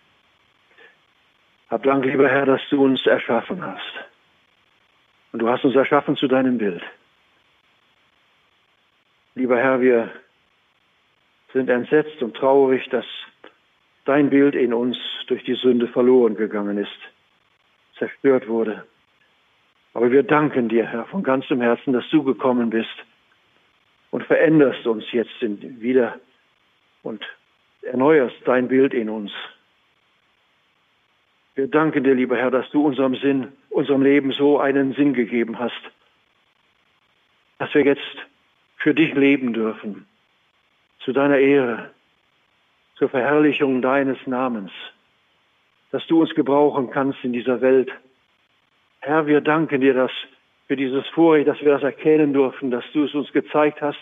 Hab 1.71 1.83
Dank, 1.83 2.05
lieber 2.05 2.29
Herr, 2.29 2.47
dass 2.47 2.63
du 2.71 2.85
uns 2.85 3.05
erschaffen 3.05 3.61
hast. 3.67 3.95
Und 5.33 5.41
du 5.41 5.49
hast 5.49 5.65
uns 5.65 5.75
erschaffen 5.75 6.17
zu 6.17 6.29
deinem 6.29 6.57
Bild. 6.57 6.85
Lieber 9.35 9.57
Herr, 9.57 9.81
wir 9.81 10.13
sind 11.53 11.69
entsetzt 11.69 12.23
und 12.23 12.37
traurig, 12.37 12.89
dass 12.91 13.07
dein 14.05 14.31
Bild 14.31 14.55
in 14.55 14.75
uns 14.75 14.97
durch 15.27 15.45
die 15.45 15.55
Sünde 15.55 15.89
verloren 15.89 16.37
gegangen 16.37 16.79
ist, 16.79 16.99
zerstört 17.99 18.49
wurde. 18.49 18.85
Aber 19.95 20.11
wir 20.11 20.23
danken 20.23 20.69
dir, 20.69 20.87
Herr, 20.87 21.07
von 21.07 21.23
ganzem 21.23 21.61
Herzen, 21.61 21.93
dass 21.93 22.09
du 22.11 22.23
gekommen 22.23 22.71
bist 22.71 22.95
und 24.11 24.25
veränderst 24.25 24.87
uns 24.87 25.05
jetzt 25.13 25.41
wieder 25.41 26.19
und 27.03 27.25
erneuerst 27.83 28.37
dein 28.45 28.69
Bild 28.69 28.93
in 28.93 29.09
uns. 29.09 29.31
Wir 31.55 31.69
danken 31.69 32.03
dir, 32.03 32.15
lieber 32.15 32.37
Herr, 32.37 32.51
dass 32.51 32.69
du 32.71 32.85
unserem 32.85 33.15
Sinn, 33.17 33.53
unserem 33.71 34.03
Leben 34.03 34.33
so 34.33 34.59
einen 34.59 34.95
Sinn 34.95 35.15
gegeben 35.15 35.59
hast, 35.59 35.81
dass 37.59 37.73
wir 37.75 37.85
jetzt 37.85 38.03
für 38.77 38.95
dich 38.95 39.15
leben 39.15 39.53
dürfen, 39.53 40.07
zu 41.01 41.13
deiner 41.13 41.39
Ehre, 41.39 41.94
zur 42.97 43.09
Verherrlichung 43.09 43.83
deines 43.83 44.19
Namens, 44.27 44.71
dass 45.91 46.07
du 46.07 46.21
uns 46.21 46.35
gebrauchen 46.35 46.91
kannst 46.91 47.23
in 47.25 47.33
dieser 47.33 47.61
Welt. 47.61 47.91
Herr, 49.01 49.27
wir 49.27 49.41
danken 49.41 49.81
dir 49.81 49.95
dass 49.95 50.13
für 50.67 50.77
dieses 50.77 51.07
Vorrecht, 51.09 51.49
dass 51.49 51.61
wir 51.61 51.73
das 51.73 51.83
erkennen 51.83 52.33
dürfen, 52.33 52.71
dass 52.71 52.85
du 52.93 53.05
es 53.05 53.15
uns 53.15 53.33
gezeigt 53.33 53.81
hast 53.83 53.99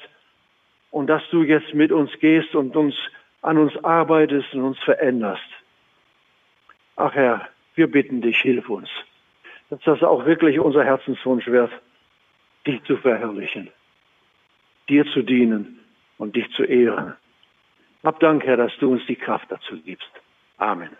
und 0.90 1.08
dass 1.08 1.22
du 1.30 1.42
jetzt 1.42 1.74
mit 1.74 1.90
uns 1.90 2.10
gehst 2.20 2.54
und 2.54 2.76
uns 2.76 2.94
an 3.40 3.58
uns 3.58 3.72
arbeitest 3.82 4.54
und 4.54 4.62
uns 4.62 4.78
veränderst. 4.78 5.42
Ach 6.96 7.14
Herr, 7.14 7.48
wir 7.74 7.90
bitten 7.90 8.20
dich, 8.20 8.38
hilf 8.38 8.68
uns, 8.68 8.88
dass 9.70 9.80
das 9.80 10.02
auch 10.02 10.24
wirklich 10.26 10.60
unser 10.60 10.84
Herzenswunsch 10.84 11.46
wird, 11.46 11.72
dich 12.66 12.82
zu 12.84 12.96
verherrlichen, 12.96 13.70
dir 14.88 15.04
zu 15.06 15.22
dienen 15.22 15.80
und 16.18 16.36
dich 16.36 16.48
zu 16.52 16.64
ehren. 16.64 17.14
Hab 18.04 18.18
Dank, 18.20 18.44
Herr, 18.44 18.56
dass 18.56 18.72
du 18.78 18.92
uns 18.92 19.02
die 19.06 19.16
Kraft 19.16 19.46
dazu 19.50 19.80
gibst. 19.80 20.10
Amen. 20.58 20.90